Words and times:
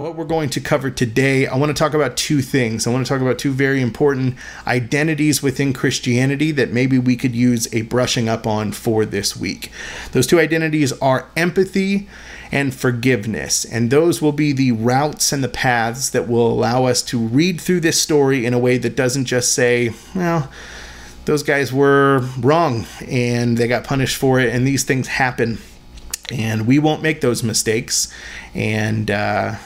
What 0.00 0.16
we're 0.16 0.24
going 0.24 0.48
to 0.48 0.62
cover 0.62 0.90
today, 0.90 1.46
I 1.46 1.58
want 1.58 1.68
to 1.68 1.78
talk 1.78 1.92
about 1.92 2.16
two 2.16 2.40
things. 2.40 2.86
I 2.86 2.90
want 2.90 3.04
to 3.04 3.12
talk 3.12 3.20
about 3.20 3.38
two 3.38 3.52
very 3.52 3.82
important 3.82 4.34
identities 4.66 5.42
within 5.42 5.74
Christianity 5.74 6.52
that 6.52 6.72
maybe 6.72 6.98
we 6.98 7.16
could 7.16 7.34
use 7.34 7.68
a 7.74 7.82
brushing 7.82 8.26
up 8.26 8.46
on 8.46 8.72
for 8.72 9.04
this 9.04 9.36
week. 9.36 9.70
Those 10.12 10.26
two 10.26 10.40
identities 10.40 10.92
are 11.00 11.28
empathy 11.36 12.08
and 12.50 12.74
forgiveness. 12.74 13.66
And 13.66 13.90
those 13.90 14.22
will 14.22 14.32
be 14.32 14.54
the 14.54 14.72
routes 14.72 15.34
and 15.34 15.44
the 15.44 15.50
paths 15.50 16.08
that 16.08 16.26
will 16.26 16.50
allow 16.50 16.86
us 16.86 17.02
to 17.02 17.18
read 17.18 17.60
through 17.60 17.80
this 17.80 18.00
story 18.00 18.46
in 18.46 18.54
a 18.54 18.58
way 18.58 18.78
that 18.78 18.96
doesn't 18.96 19.26
just 19.26 19.52
say, 19.52 19.90
well, 20.14 20.50
those 21.26 21.42
guys 21.42 21.74
were 21.74 22.26
wrong 22.38 22.86
and 23.06 23.58
they 23.58 23.68
got 23.68 23.84
punished 23.84 24.16
for 24.16 24.40
it, 24.40 24.48
and 24.48 24.66
these 24.66 24.82
things 24.82 25.08
happen. 25.08 25.58
And 26.32 26.66
we 26.66 26.78
won't 26.78 27.02
make 27.02 27.20
those 27.20 27.42
mistakes. 27.42 28.10
And, 28.54 29.10
uh, 29.10 29.56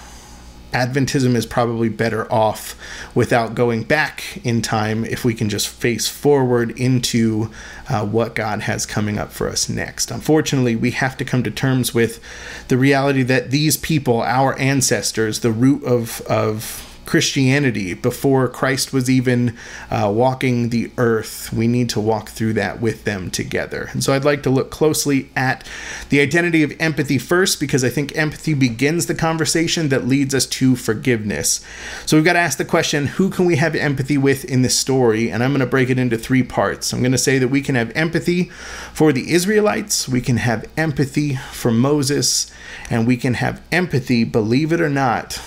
Adventism 0.75 1.36
is 1.36 1.46
probably 1.46 1.88
better 1.88 2.30
off 2.32 2.77
without 3.15 3.55
going 3.55 3.84
back 3.84 4.41
in 4.45 4.60
time 4.60 5.05
if 5.05 5.24
we 5.24 5.32
can 5.32 5.48
just 5.48 5.69
face 5.69 6.09
forward 6.09 6.73
into 6.78 7.48
uh, 7.88 8.05
what 8.05 8.34
God 8.34 8.62
has 8.62 8.84
coming 8.84 9.16
up 9.16 9.32
for 9.32 9.48
us 9.48 9.68
next. 9.68 10.10
Unfortunately, 10.10 10.74
we 10.74 10.91
have 10.91 11.16
to 11.16 11.24
come 11.24 11.45
to 11.45 11.51
terms 11.51 11.95
with 11.95 12.20
the 12.66 12.77
reality 12.77 13.23
that 13.23 13.52
these 13.52 13.77
people, 13.77 14.20
our 14.20 14.59
ancestors, 14.59 15.41
the 15.41 15.52
root 15.52 15.84
of, 15.84 16.20
of 16.23 16.94
Christianity 17.07 17.95
before 17.95 18.49
Christ 18.49 18.93
was 18.93 19.11
even 19.11 19.57
uh, 19.91 20.11
walking 20.15 20.71
the 20.71 20.91
earth. 20.97 21.53
We 21.53 21.67
need 21.69 21.89
to 21.91 22.01
walk 22.01 22.30
through 22.30 22.55
that 22.55 22.80
with 22.80 23.05
them 23.05 23.30
together. 23.30 23.91
And 23.93 24.03
so 24.03 24.13
I'd 24.13 24.25
like 24.25 24.43
to 24.45 24.51
look 24.51 24.71
closely 24.71 25.30
at 25.37 25.69
the 26.09 26.21
identity 26.21 26.63
of 26.63 26.73
empathy 26.80 27.19
first 27.19 27.61
because 27.61 27.85
I 27.85 27.89
think 27.89 28.17
empathy 28.17 28.55
begins 28.55 29.07
the 29.07 29.15
conversation 29.15 29.89
that 29.91 30.07
leads 30.07 30.35
us 30.35 30.47
to 30.47 30.77
forgiveness. 30.77 31.65
So 32.07 32.17
we've 32.17 32.25
got 32.25 32.35
to 32.35 32.39
ask 32.39 32.59
the 32.59 32.65
question 32.65 33.07
who 33.07 33.30
can 33.30 33.45
we 33.45 33.57
have 33.57 33.75
empathy 33.75 34.19
with 34.19 34.45
in 34.45 34.63
this 34.63 34.79
story? 34.79 35.30
And 35.30 35.43
I'm 35.43 35.51
going 35.51 35.61
to 35.61 35.66
break 35.66 35.91
it 35.91 35.99
into 35.99 36.16
three 36.18 36.43
parts. 36.43 36.93
I'm 36.93 37.01
going 37.01 37.13
to 37.13 37.18
say 37.18 37.39
that 37.39 37.49
we 37.49 37.63
can 37.63 37.74
have 37.74 37.91
empathy 37.96 38.45
for 38.93 39.13
the 39.13 39.33
Israelites, 39.33 40.09
we 40.09 40.21
can 40.21 40.39
have 40.39 40.68
empathy 40.77 41.37
for 41.52 41.71
Moses, 41.71 42.52
and 42.91 43.07
we 43.07 43.16
can 43.16 43.35
have 43.35 43.61
empathy, 43.73 44.24
believe 44.24 44.73
it 44.73 44.80
or 44.80 44.89
not, 44.89 45.41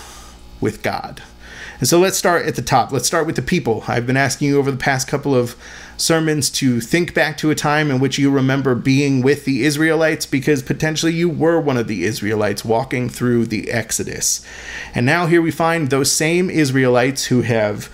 with 0.60 0.82
God. 0.82 1.22
And 1.80 1.88
so 1.88 2.00
let's 2.00 2.18
start 2.18 2.46
at 2.46 2.56
the 2.56 2.62
top. 2.62 2.92
Let's 2.92 3.08
start 3.08 3.28
with 3.28 3.36
the 3.36 3.42
people. 3.42 3.84
I've 3.88 4.08
been 4.08 4.18
asking 4.18 4.48
you 4.48 4.58
over 4.58 4.72
the 4.72 4.78
past 4.78 5.08
couple 5.08 5.36
of 5.36 5.56
sermons 5.98 6.50
to 6.50 6.80
think 6.80 7.14
back 7.14 7.38
to 7.38 7.52
a 7.52 7.56
time 7.56 7.92
in 7.92 8.00
which 8.00 8.18
you 8.18 8.32
remember 8.32 8.76
being 8.76 9.22
with 9.22 9.46
the 9.46 9.64
Israelites 9.64 10.26
because 10.26 10.62
potentially 10.62 11.14
you 11.14 11.30
were 11.30 11.60
one 11.60 11.78
of 11.78 11.88
the 11.88 12.04
Israelites 12.04 12.64
walking 12.64 13.10
through 13.10 13.46
the 13.46 13.72
Exodus. 13.72 14.46
And 14.94 15.06
now 15.06 15.26
here 15.28 15.42
we 15.42 15.52
find 15.52 15.90
those 15.90 16.12
same 16.12 16.50
Israelites 16.50 17.26
who 17.26 17.42
have 17.42 17.90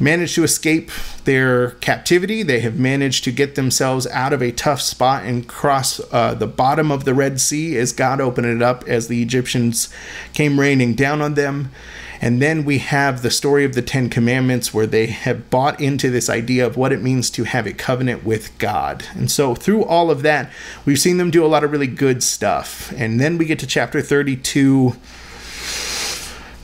managed 0.00 0.34
to 0.36 0.44
escape 0.44 0.90
their 1.24 1.72
captivity. 1.72 2.42
They 2.42 2.60
have 2.60 2.78
managed 2.78 3.24
to 3.24 3.32
get 3.32 3.54
themselves 3.54 4.06
out 4.08 4.32
of 4.32 4.42
a 4.42 4.52
tough 4.52 4.80
spot 4.80 5.24
and 5.24 5.46
cross 5.46 6.00
uh, 6.12 6.34
the 6.34 6.46
bottom 6.46 6.92
of 6.92 7.04
the 7.04 7.14
Red 7.14 7.40
Sea 7.40 7.76
as 7.76 7.92
God 7.92 8.20
opened 8.20 8.46
it 8.46 8.62
up 8.62 8.84
as 8.86 9.08
the 9.08 9.22
Egyptians 9.22 9.92
came 10.32 10.60
raining 10.60 10.94
down 10.94 11.20
on 11.20 11.34
them. 11.34 11.70
And 12.20 12.42
then 12.42 12.64
we 12.64 12.78
have 12.78 13.22
the 13.22 13.30
story 13.30 13.64
of 13.64 13.74
the 13.74 13.82
Ten 13.82 14.10
Commandments 14.10 14.74
where 14.74 14.86
they 14.86 15.06
have 15.06 15.50
bought 15.50 15.80
into 15.80 16.10
this 16.10 16.28
idea 16.28 16.66
of 16.66 16.76
what 16.76 16.92
it 16.92 17.02
means 17.02 17.30
to 17.30 17.44
have 17.44 17.66
a 17.66 17.72
covenant 17.72 18.24
with 18.24 18.56
God. 18.58 19.04
And 19.14 19.30
so 19.30 19.54
through 19.54 19.84
all 19.84 20.10
of 20.10 20.22
that, 20.22 20.50
we've 20.84 20.98
seen 20.98 21.18
them 21.18 21.30
do 21.30 21.44
a 21.44 21.48
lot 21.48 21.64
of 21.64 21.70
really 21.70 21.86
good 21.86 22.22
stuff. 22.22 22.92
And 22.96 23.20
then 23.20 23.38
we 23.38 23.44
get 23.44 23.58
to 23.60 23.66
chapter 23.66 24.02
32. 24.02 24.96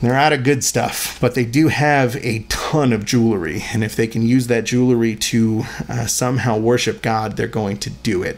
They're 0.00 0.14
out 0.14 0.34
of 0.34 0.44
good 0.44 0.62
stuff, 0.62 1.18
but 1.20 1.34
they 1.34 1.46
do 1.46 1.68
have 1.68 2.16
a 2.16 2.40
ton 2.50 2.92
of 2.92 3.06
jewelry. 3.06 3.64
And 3.72 3.82
if 3.82 3.96
they 3.96 4.06
can 4.06 4.22
use 4.22 4.48
that 4.48 4.64
jewelry 4.64 5.16
to 5.16 5.64
uh, 5.88 6.06
somehow 6.06 6.58
worship 6.58 7.00
God, 7.00 7.36
they're 7.36 7.46
going 7.46 7.78
to 7.78 7.90
do 7.90 8.22
it. 8.22 8.36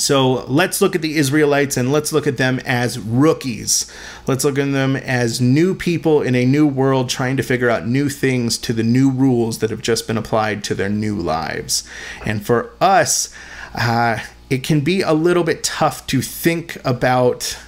So 0.00 0.44
let's 0.46 0.80
look 0.80 0.94
at 0.94 1.02
the 1.02 1.16
Israelites 1.16 1.76
and 1.76 1.92
let's 1.92 2.12
look 2.12 2.26
at 2.26 2.38
them 2.38 2.58
as 2.60 2.98
rookies. 2.98 3.90
Let's 4.26 4.44
look 4.44 4.58
at 4.58 4.72
them 4.72 4.96
as 4.96 5.40
new 5.40 5.74
people 5.74 6.22
in 6.22 6.34
a 6.34 6.46
new 6.46 6.66
world 6.66 7.10
trying 7.10 7.36
to 7.36 7.42
figure 7.42 7.68
out 7.68 7.86
new 7.86 8.08
things 8.08 8.56
to 8.58 8.72
the 8.72 8.82
new 8.82 9.10
rules 9.10 9.58
that 9.58 9.70
have 9.70 9.82
just 9.82 10.06
been 10.06 10.16
applied 10.16 10.64
to 10.64 10.74
their 10.74 10.88
new 10.88 11.16
lives. 11.16 11.86
And 12.24 12.44
for 12.44 12.70
us, 12.80 13.32
uh, 13.74 14.20
it 14.48 14.64
can 14.64 14.80
be 14.80 15.02
a 15.02 15.12
little 15.12 15.44
bit 15.44 15.62
tough 15.62 16.06
to 16.08 16.22
think 16.22 16.78
about 16.84 17.58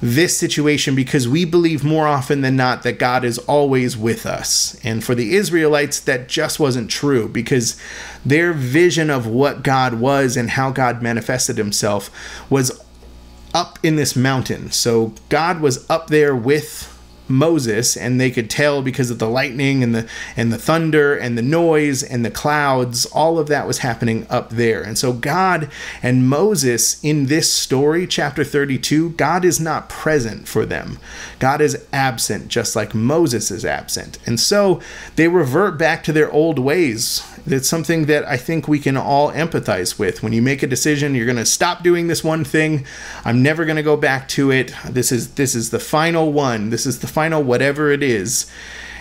this 0.00 0.36
situation 0.36 0.94
because 0.94 1.28
we 1.28 1.44
believe 1.44 1.82
more 1.82 2.06
often 2.06 2.40
than 2.40 2.56
not 2.56 2.82
that 2.84 2.98
God 2.98 3.24
is 3.24 3.38
always 3.38 3.96
with 3.96 4.26
us. 4.26 4.78
And 4.84 5.02
for 5.02 5.14
the 5.14 5.34
Israelites, 5.34 5.98
that 6.00 6.28
just 6.28 6.60
wasn't 6.60 6.90
true 6.90 7.28
because 7.28 7.80
their 8.24 8.52
vision 8.52 9.10
of 9.10 9.26
what 9.26 9.62
God 9.62 9.94
was 9.94 10.36
and 10.36 10.50
how 10.50 10.70
God 10.70 11.02
manifested 11.02 11.58
himself 11.58 12.10
was 12.48 12.80
up 13.54 13.78
in 13.82 13.96
this 13.96 14.14
mountain. 14.14 14.70
So 14.70 15.14
God 15.28 15.60
was 15.60 15.88
up 15.90 16.08
there 16.08 16.36
with 16.36 16.94
Moses 17.28 17.96
and 17.96 18.20
they 18.20 18.30
could 18.30 18.50
tell 18.50 18.82
because 18.82 19.10
of 19.10 19.18
the 19.18 19.28
lightning 19.28 19.82
and 19.82 19.94
the 19.94 20.08
and 20.36 20.52
the 20.52 20.58
thunder 20.58 21.16
and 21.16 21.36
the 21.36 21.42
noise 21.42 22.02
and 22.02 22.24
the 22.24 22.30
clouds 22.30 23.06
all 23.06 23.38
of 23.38 23.48
that 23.48 23.66
was 23.66 23.78
happening 23.78 24.26
up 24.30 24.50
there. 24.50 24.82
And 24.82 24.98
so 24.98 25.12
God 25.12 25.70
and 26.02 26.28
Moses 26.28 27.02
in 27.02 27.26
this 27.26 27.52
story 27.52 28.06
chapter 28.06 28.44
32 28.44 29.10
God 29.10 29.44
is 29.44 29.60
not 29.60 29.88
present 29.88 30.48
for 30.48 30.64
them. 30.64 30.98
God 31.38 31.60
is 31.60 31.86
absent 31.92 32.48
just 32.48 32.74
like 32.74 32.94
Moses 32.94 33.50
is 33.50 33.64
absent. 33.64 34.18
And 34.26 34.38
so 34.38 34.80
they 35.16 35.28
revert 35.28 35.78
back 35.78 36.02
to 36.04 36.12
their 36.12 36.30
old 36.30 36.58
ways 36.58 37.22
that's 37.48 37.68
something 37.68 38.06
that 38.06 38.24
I 38.26 38.36
think 38.36 38.68
we 38.68 38.78
can 38.78 38.96
all 38.96 39.32
empathize 39.32 39.98
with. 39.98 40.22
When 40.22 40.32
you 40.32 40.42
make 40.42 40.62
a 40.62 40.66
decision, 40.66 41.14
you're 41.14 41.26
going 41.26 41.36
to 41.36 41.46
stop 41.46 41.82
doing 41.82 42.08
this 42.08 42.22
one 42.22 42.44
thing. 42.44 42.86
I'm 43.24 43.42
never 43.42 43.64
going 43.64 43.76
to 43.76 43.82
go 43.82 43.96
back 43.96 44.28
to 44.28 44.50
it. 44.50 44.72
This 44.88 45.12
is 45.12 45.34
this 45.34 45.54
is 45.54 45.70
the 45.70 45.80
final 45.80 46.32
one. 46.32 46.70
This 46.70 46.86
is 46.86 47.00
the 47.00 47.06
final 47.06 47.42
whatever 47.42 47.90
it 47.90 48.02
is 48.02 48.50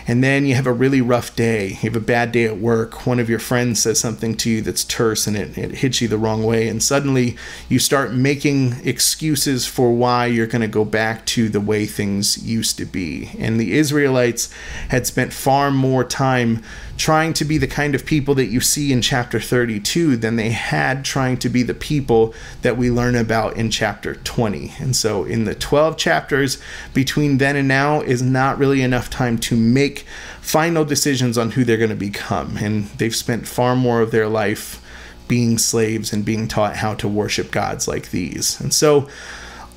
and 0.08 0.24
then 0.24 0.46
you 0.46 0.56
have 0.56 0.66
a 0.66 0.72
really 0.72 1.02
rough 1.02 1.36
day. 1.36 1.68
You 1.68 1.90
have 1.92 1.96
a 1.98 2.00
bad 2.00 2.32
day 2.32 2.46
at 2.46 2.58
work. 2.60 3.06
One 3.06 3.20
of 3.20 3.30
your 3.30 3.40
friends 3.40 3.82
says 3.82 4.00
something 4.00 4.36
to 4.38 4.50
you 4.50 4.62
that's 4.62 4.86
terse 4.86 5.28
and 5.28 5.36
it, 5.36 5.58
it 5.58 5.72
hits 5.76 6.02
you 6.02 6.08
the 6.08 6.18
wrong 6.18 6.44
way. 6.44 6.70
And 6.70 6.82
suddenly 6.82 7.36
you 7.68 7.78
start 7.78 8.14
making 8.14 8.78
excuses 8.86 9.68
for 9.68 9.92
why 9.94 10.28
you're 10.28 10.48
going 10.48 10.62
to 10.62 10.68
go 10.70 10.86
back 10.86 11.26
to 11.28 11.50
the 11.50 11.60
way 11.60 11.86
things 11.86 12.42
used 12.42 12.78
to 12.78 12.86
be. 12.86 13.32
And 13.38 13.60
the 13.60 13.78
Israelites 13.78 14.50
had 14.88 15.06
spent 15.06 15.34
far 15.34 15.72
more 15.72 16.06
time 16.06 16.64
trying 16.98 17.32
to 17.32 17.46
be 17.46 17.58
the 17.58 17.68
kind 17.68 17.94
of 17.94 18.06
people 18.06 18.34
that 18.36 18.48
you 18.48 18.60
see 18.60 18.92
in 18.92 19.02
chapter 19.02 19.40
32 19.40 20.18
than 20.18 20.36
they 20.36 20.50
had 20.50 21.06
trying 21.06 21.38
to 21.38 21.48
be 21.48 21.62
the 21.62 21.74
people 21.74 22.34
that 22.64 22.76
we 22.76 22.90
learn 22.90 23.16
about 23.16 23.56
in 23.56 23.70
chapter 23.70 24.16
20. 24.16 24.74
And 24.80 24.96
so 24.96 25.24
in 25.24 25.46
the 25.46 25.54
12 25.54 25.96
chapters 25.96 26.58
between 26.94 27.38
then 27.38 27.56
and 27.56 27.68
now 27.68 28.02
is 28.02 28.22
not 28.22 28.58
really 28.58 28.82
enough 28.82 29.10
time 29.10 29.38
to 29.40 29.56
make 29.56 30.06
final 30.42 30.84
decisions 30.84 31.38
on 31.38 31.52
who 31.52 31.64
they're 31.64 31.78
going 31.78 31.90
to 31.90 31.96
become. 31.96 32.58
And 32.58 32.86
they've 32.98 33.16
spent 33.16 33.48
far 33.48 33.76
more 33.76 34.02
of 34.02 34.12
their 34.12 34.28
life 34.28 34.84
being 35.28 35.58
slaves 35.58 36.12
and 36.12 36.26
being 36.26 36.48
taught 36.48 36.78
how 36.78 36.96
to 36.96 37.08
worship 37.08 37.52
gods 37.52 37.88
like 37.88 38.10
these. 38.10 38.60
And 38.60 38.74
so, 38.74 39.08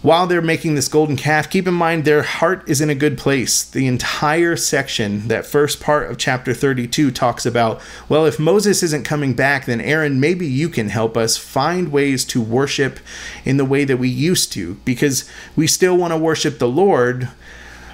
while 0.03 0.27
they're 0.27 0.41
making 0.41 0.75
this 0.75 0.88
golden 0.88 1.16
calf, 1.16 1.50
keep 1.50 1.69
in 1.69 1.75
mind 1.75 2.05
their 2.05 2.22
heart 2.22 2.66
is 2.66 2.81
in 2.81 2.88
a 2.88 2.94
good 2.94 3.19
place. 3.19 3.62
The 3.62 3.87
entire 3.87 4.56
section, 4.56 5.28
that 5.28 5.44
first 5.44 5.78
part 5.81 6.11
of 6.11 6.16
chapter 6.16 6.55
32, 6.55 7.11
talks 7.11 7.44
about 7.44 7.81
well, 8.09 8.25
if 8.25 8.39
Moses 8.39 8.83
isn't 8.83 9.05
coming 9.05 9.34
back, 9.34 9.66
then 9.66 9.81
Aaron, 9.81 10.19
maybe 10.19 10.47
you 10.47 10.71
can 10.71 10.89
help 10.89 11.16
us 11.16 11.37
find 11.37 11.93
ways 11.93 12.25
to 12.27 12.41
worship 12.41 12.99
in 13.44 13.59
the 13.59 13.65
way 13.65 13.84
that 13.84 13.99
we 13.99 14.09
used 14.09 14.53
to, 14.53 14.75
because 14.87 15.28
we 15.55 15.66
still 15.66 15.97
want 15.97 16.12
to 16.12 16.19
worship 16.19 16.59
the 16.59 16.69
Lord, 16.69 17.28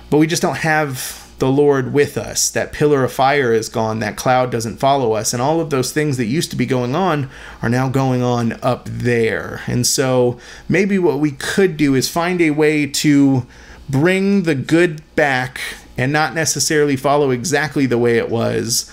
but 0.09 0.19
we 0.19 0.29
just 0.29 0.43
don't 0.43 0.59
have 0.59 1.26
the 1.39 1.51
Lord 1.51 1.93
with 1.93 2.17
us. 2.17 2.51
That 2.51 2.73
pillar 2.73 3.05
of 3.05 3.13
fire 3.13 3.53
is 3.53 3.69
gone, 3.69 3.99
that 4.01 4.17
cloud 4.17 4.51
doesn't 4.51 4.79
follow 4.79 5.13
us, 5.13 5.33
and 5.33 5.43
all 5.43 5.61
of 5.61 5.71
those 5.71 5.93
things 5.93 6.17
that 6.17 6.27
used 6.27 6.51
to 6.51 6.57
be 6.57 6.67
going 6.67 6.95
on 6.95 7.29
are 7.63 7.69
now 7.69 7.89
going 7.89 8.23
on 8.23 8.55
up 8.63 8.87
there. 8.87 9.63
And 9.67 9.87
so 9.87 10.39
maybe 10.69 10.99
what 10.99 11.21
we 11.21 11.33
could 11.33 11.77
do 11.77 11.95
is 11.95 12.09
find 12.09 12.41
a 12.41 12.51
way 12.51 12.87
to 12.87 13.47
bring 13.89 14.45
the 14.45 14.55
good 14.55 15.03
back 15.15 15.61
and 15.99 16.13
not 16.13 16.35
necessarily 16.35 16.97
follow 16.97 17.31
exactly 17.31 17.87
the 17.87 17.99
way 17.99 18.19
it 18.19 18.29
was, 18.29 18.91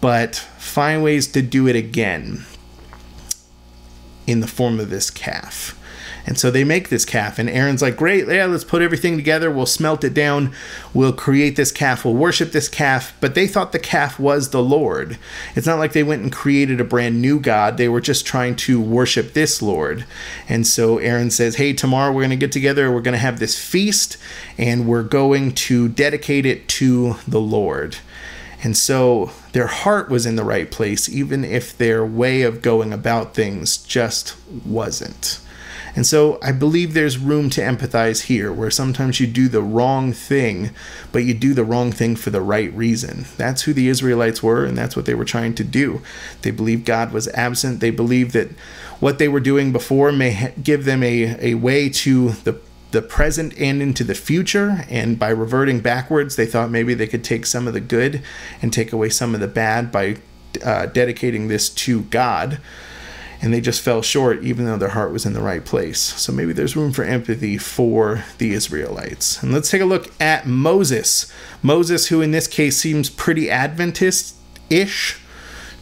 but 0.00 0.36
find 0.58 1.02
ways 1.02 1.26
to 1.28 1.42
do 1.42 1.66
it 1.66 1.76
again 1.76 2.44
in 4.26 4.40
the 4.40 4.46
form 4.46 4.80
of 4.80 4.90
this 4.90 5.10
calf. 5.10 5.78
And 6.26 6.38
so 6.38 6.50
they 6.50 6.64
make 6.64 6.88
this 6.88 7.04
calf, 7.04 7.38
and 7.38 7.50
Aaron's 7.50 7.82
like, 7.82 7.96
Great, 7.96 8.26
yeah, 8.26 8.46
let's 8.46 8.64
put 8.64 8.80
everything 8.80 9.16
together. 9.16 9.50
We'll 9.50 9.66
smelt 9.66 10.04
it 10.04 10.14
down. 10.14 10.54
We'll 10.94 11.12
create 11.12 11.56
this 11.56 11.70
calf. 11.70 12.04
We'll 12.04 12.14
worship 12.14 12.52
this 12.52 12.68
calf. 12.68 13.14
But 13.20 13.34
they 13.34 13.46
thought 13.46 13.72
the 13.72 13.78
calf 13.78 14.18
was 14.18 14.50
the 14.50 14.62
Lord. 14.62 15.18
It's 15.54 15.66
not 15.66 15.78
like 15.78 15.92
they 15.92 16.02
went 16.02 16.22
and 16.22 16.32
created 16.32 16.80
a 16.80 16.84
brand 16.84 17.20
new 17.20 17.38
God. 17.38 17.76
They 17.76 17.88
were 17.88 18.00
just 18.00 18.24
trying 18.24 18.56
to 18.56 18.80
worship 18.80 19.34
this 19.34 19.60
Lord. 19.60 20.06
And 20.48 20.66
so 20.66 20.98
Aaron 20.98 21.30
says, 21.30 21.56
Hey, 21.56 21.74
tomorrow 21.74 22.10
we're 22.10 22.22
going 22.22 22.30
to 22.30 22.36
get 22.36 22.52
together. 22.52 22.90
We're 22.90 23.02
going 23.02 23.12
to 23.12 23.18
have 23.18 23.38
this 23.38 23.58
feast, 23.62 24.16
and 24.56 24.86
we're 24.86 25.02
going 25.02 25.52
to 25.52 25.88
dedicate 25.88 26.46
it 26.46 26.68
to 26.68 27.16
the 27.28 27.40
Lord. 27.40 27.96
And 28.62 28.74
so 28.74 29.30
their 29.52 29.66
heart 29.66 30.08
was 30.08 30.24
in 30.24 30.36
the 30.36 30.44
right 30.44 30.70
place, 30.70 31.06
even 31.06 31.44
if 31.44 31.76
their 31.76 32.04
way 32.04 32.40
of 32.42 32.62
going 32.62 32.94
about 32.94 33.34
things 33.34 33.76
just 33.76 34.36
wasn't. 34.64 35.38
And 35.96 36.04
so 36.04 36.38
I 36.42 36.52
believe 36.52 36.92
there's 36.92 37.18
room 37.18 37.50
to 37.50 37.60
empathize 37.60 38.24
here, 38.24 38.52
where 38.52 38.70
sometimes 38.70 39.20
you 39.20 39.26
do 39.26 39.48
the 39.48 39.62
wrong 39.62 40.12
thing, 40.12 40.70
but 41.12 41.24
you 41.24 41.34
do 41.34 41.54
the 41.54 41.64
wrong 41.64 41.92
thing 41.92 42.16
for 42.16 42.30
the 42.30 42.40
right 42.40 42.72
reason. 42.74 43.26
That's 43.36 43.62
who 43.62 43.72
the 43.72 43.88
Israelites 43.88 44.42
were, 44.42 44.64
and 44.64 44.76
that's 44.76 44.96
what 44.96 45.06
they 45.06 45.14
were 45.14 45.24
trying 45.24 45.54
to 45.54 45.64
do. 45.64 46.02
They 46.42 46.50
believed 46.50 46.84
God 46.84 47.12
was 47.12 47.28
absent. 47.28 47.80
They 47.80 47.90
believed 47.90 48.32
that 48.32 48.50
what 48.98 49.18
they 49.18 49.28
were 49.28 49.40
doing 49.40 49.72
before 49.72 50.10
may 50.12 50.52
give 50.62 50.84
them 50.84 51.02
a, 51.02 51.52
a 51.52 51.54
way 51.54 51.88
to 51.90 52.30
the 52.30 52.60
the 52.94 53.02
present 53.02 53.52
and 53.58 53.82
into 53.82 54.04
the 54.04 54.14
future. 54.14 54.84
And 54.88 55.18
by 55.18 55.30
reverting 55.30 55.80
backwards, 55.80 56.36
they 56.36 56.46
thought 56.46 56.70
maybe 56.70 56.94
they 56.94 57.08
could 57.08 57.24
take 57.24 57.44
some 57.44 57.66
of 57.66 57.74
the 57.74 57.80
good 57.80 58.22
and 58.62 58.72
take 58.72 58.92
away 58.92 59.08
some 59.08 59.34
of 59.34 59.40
the 59.40 59.48
bad 59.48 59.90
by 59.90 60.18
uh, 60.64 60.86
dedicating 60.86 61.48
this 61.48 61.68
to 61.70 62.02
God. 62.02 62.60
And 63.44 63.52
they 63.52 63.60
just 63.60 63.82
fell 63.82 64.00
short, 64.00 64.42
even 64.42 64.64
though 64.64 64.78
their 64.78 64.88
heart 64.88 65.12
was 65.12 65.26
in 65.26 65.34
the 65.34 65.42
right 65.42 65.62
place. 65.62 66.00
So 66.00 66.32
maybe 66.32 66.54
there's 66.54 66.76
room 66.76 66.94
for 66.94 67.04
empathy 67.04 67.58
for 67.58 68.24
the 68.38 68.54
Israelites. 68.54 69.42
And 69.42 69.52
let's 69.52 69.70
take 69.70 69.82
a 69.82 69.84
look 69.84 70.10
at 70.18 70.46
Moses. 70.46 71.30
Moses, 71.62 72.06
who 72.06 72.22
in 72.22 72.30
this 72.30 72.46
case 72.46 72.78
seems 72.78 73.10
pretty 73.10 73.50
Adventist 73.50 74.36
ish 74.70 75.20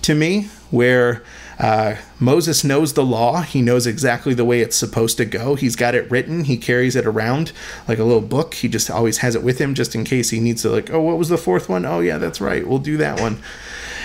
to 0.02 0.16
me, 0.16 0.48
where 0.72 1.22
uh, 1.60 1.94
Moses 2.18 2.64
knows 2.64 2.94
the 2.94 3.04
law. 3.04 3.42
He 3.42 3.62
knows 3.62 3.86
exactly 3.86 4.34
the 4.34 4.44
way 4.44 4.60
it's 4.60 4.74
supposed 4.74 5.16
to 5.18 5.24
go. 5.24 5.54
He's 5.54 5.76
got 5.76 5.94
it 5.94 6.10
written. 6.10 6.42
He 6.42 6.56
carries 6.56 6.96
it 6.96 7.06
around 7.06 7.52
like 7.86 8.00
a 8.00 8.04
little 8.04 8.22
book. 8.22 8.54
He 8.54 8.66
just 8.66 8.90
always 8.90 9.18
has 9.18 9.36
it 9.36 9.44
with 9.44 9.60
him 9.60 9.74
just 9.74 9.94
in 9.94 10.02
case 10.02 10.30
he 10.30 10.40
needs 10.40 10.62
to, 10.62 10.70
like, 10.70 10.90
oh, 10.90 11.00
what 11.00 11.16
was 11.16 11.28
the 11.28 11.38
fourth 11.38 11.68
one? 11.68 11.86
Oh, 11.86 12.00
yeah, 12.00 12.18
that's 12.18 12.40
right. 12.40 12.66
We'll 12.66 12.80
do 12.80 12.96
that 12.96 13.20
one. 13.20 13.40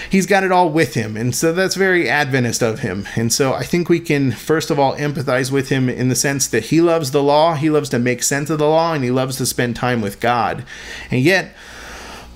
He's 0.09 0.25
got 0.25 0.43
it 0.43 0.51
all 0.51 0.69
with 0.69 0.93
him. 0.93 1.17
And 1.17 1.35
so 1.35 1.53
that's 1.53 1.75
very 1.75 2.09
Adventist 2.09 2.61
of 2.61 2.79
him. 2.79 3.07
And 3.15 3.31
so 3.31 3.53
I 3.53 3.63
think 3.63 3.89
we 3.89 3.99
can, 3.99 4.31
first 4.31 4.69
of 4.69 4.79
all, 4.79 4.95
empathize 4.95 5.51
with 5.51 5.69
him 5.69 5.89
in 5.89 6.09
the 6.09 6.15
sense 6.15 6.47
that 6.47 6.65
he 6.65 6.81
loves 6.81 7.11
the 7.11 7.23
law. 7.23 7.55
He 7.55 7.69
loves 7.69 7.89
to 7.89 7.99
make 7.99 8.23
sense 8.23 8.49
of 8.49 8.59
the 8.59 8.67
law 8.67 8.93
and 8.93 9.03
he 9.03 9.11
loves 9.11 9.37
to 9.37 9.45
spend 9.45 9.75
time 9.75 10.01
with 10.01 10.19
God. 10.19 10.65
And 11.11 11.21
yet, 11.21 11.55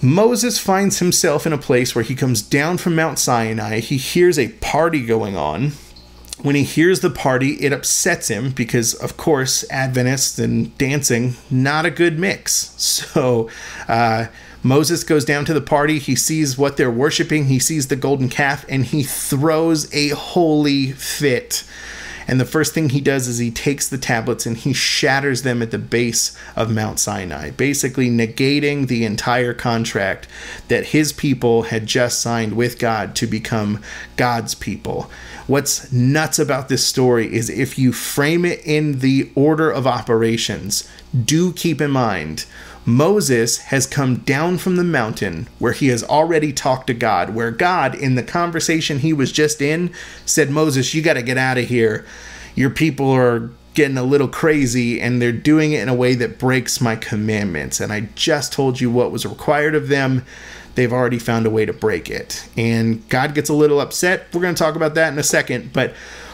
Moses 0.02 0.58
finds 0.58 0.98
himself 0.98 1.46
in 1.46 1.54
a 1.54 1.60
place 1.60 1.94
where 1.94 2.04
he 2.04 2.16
comes 2.16 2.42
down 2.42 2.80
from 2.80 2.96
Mount 2.96 3.20
Sinai. 3.20 3.80
He 3.80 3.98
hears 3.98 4.40
a 4.40 4.50
party 4.54 5.06
going 5.06 5.38
on. 5.38 5.74
When 6.42 6.56
he 6.56 6.64
hears 6.64 7.02
the 7.02 7.12
party, 7.12 7.52
it 7.64 7.72
upsets 7.72 8.28
him 8.28 8.50
because, 8.50 8.96
of 8.96 9.16
course, 9.16 9.64
Adventists 9.70 10.40
and 10.40 10.76
dancing, 10.80 11.36
not 11.52 11.86
a 11.86 11.92
good 11.92 12.18
mix. 12.18 12.76
So, 13.12 13.50
uh, 13.88 14.28
Moses 14.64 15.04
goes 15.04 15.26
down 15.26 15.46
to 15.46 15.54
the 15.54 15.62
party. 15.62 15.98
He 15.98 16.16
sees 16.16 16.58
what 16.58 16.78
they're 16.78 16.92
worshiping. 16.92 17.46
He 17.46 17.60
sees 17.60 17.88
the 17.88 17.96
golden 17.96 18.30
calf 18.30 18.66
and 18.70 18.86
he 18.86 19.04
throws 19.04 19.94
a 19.94 20.10
holy 20.10 20.92
fit. 20.92 21.64
And 22.28 22.40
the 22.40 22.46
first 22.46 22.74
thing 22.74 22.90
he 22.90 23.02
does 23.02 23.28
is 23.28 23.40
he 23.40 23.52
takes 23.52 23.90
the 23.90 23.98
tablets 23.98 24.46
and 24.46 24.56
he 24.56 24.74
shatters 24.74 25.42
them 25.42 25.62
at 25.62 25.72
the 25.72 25.80
base 25.80 26.38
of 26.56 26.72
Mount 26.72 27.00
Sinai, 27.00 27.50
basically 27.50 28.10
negating 28.10 28.88
the 28.88 29.04
entire 29.04 29.54
contract 29.54 30.28
that 30.68 30.88
his 30.88 31.12
people 31.12 31.64
had 31.64 31.88
just 31.88 32.22
signed 32.22 32.54
with 32.54 32.80
God 32.80 33.16
to 33.16 33.28
become 33.28 33.82
God's 34.16 34.56
people. 34.56 35.10
What's 35.48 35.92
nuts 35.92 36.40
about 36.40 36.70
this 36.70 36.86
story 36.86 37.34
is 37.34 37.50
if 37.50 37.78
you 37.78 37.92
frame 37.92 38.46
it 38.46 38.62
in 38.64 39.00
the 39.00 39.30
order 39.36 39.70
of 39.70 39.88
operations, 39.88 40.88
do 41.26 41.52
keep 41.52 41.82
in 41.82 41.92
mind 41.92 42.46
Moses 42.92 43.58
has 43.58 43.88
come 43.88 44.18
down 44.18 44.58
from 44.58 44.76
the 44.76 44.84
mountain 44.84 45.48
where 45.60 45.72
he 45.72 45.88
has 45.88 46.04
already 46.04 46.52
talked 46.52 46.88
to 46.88 46.94
God, 46.94 47.34
where 47.34 47.52
God, 47.52 47.96
in 47.96 48.16
the 48.16 48.24
conversation 48.24 49.00
he 49.00 49.14
was 49.14 49.32
just 49.32 49.62
in, 49.62 49.94
said, 50.26 50.50
Moses, 50.50 50.94
you 50.94 51.02
got 51.02 51.14
to 51.14 51.22
get 51.22 51.38
out 51.38 51.58
of 51.58 51.68
here. 51.68 52.06
Your 52.54 52.70
people 52.70 53.10
are 53.10 53.50
getting 53.74 53.98
a 53.98 54.04
little 54.04 54.28
crazy 54.28 55.00
and 55.00 55.22
they're 55.22 55.32
doing 55.32 55.72
it 55.72 55.82
in 55.82 55.88
a 55.88 55.94
way 55.94 56.16
that 56.16 56.38
breaks 56.38 56.82
my 56.82 56.98
commandments. 56.98 57.80
And 57.80 57.94
I 57.94 58.10
just 58.16 58.52
told 58.52 58.82
you 58.82 58.92
what 58.92 59.12
was 59.12 59.26
required 59.26 59.74
of 59.74 59.88
them. 59.88 60.26
They've 60.76 60.92
already 60.92 61.20
found 61.20 61.46
a 61.46 61.50
way 61.50 61.66
to 61.66 61.74
break 61.74 62.10
it. 62.10 62.48
And 62.58 63.08
God 63.08 63.34
gets 63.34 63.50
a 63.50 63.54
little 63.54 63.80
upset. 63.80 64.28
We're 64.34 64.42
going 64.42 64.56
to 64.56 64.62
talk 64.62 64.76
about 64.76 64.96
that 64.96 65.14
in 65.14 65.20
a 65.20 65.24
second. 65.24 65.72
But 65.72 65.94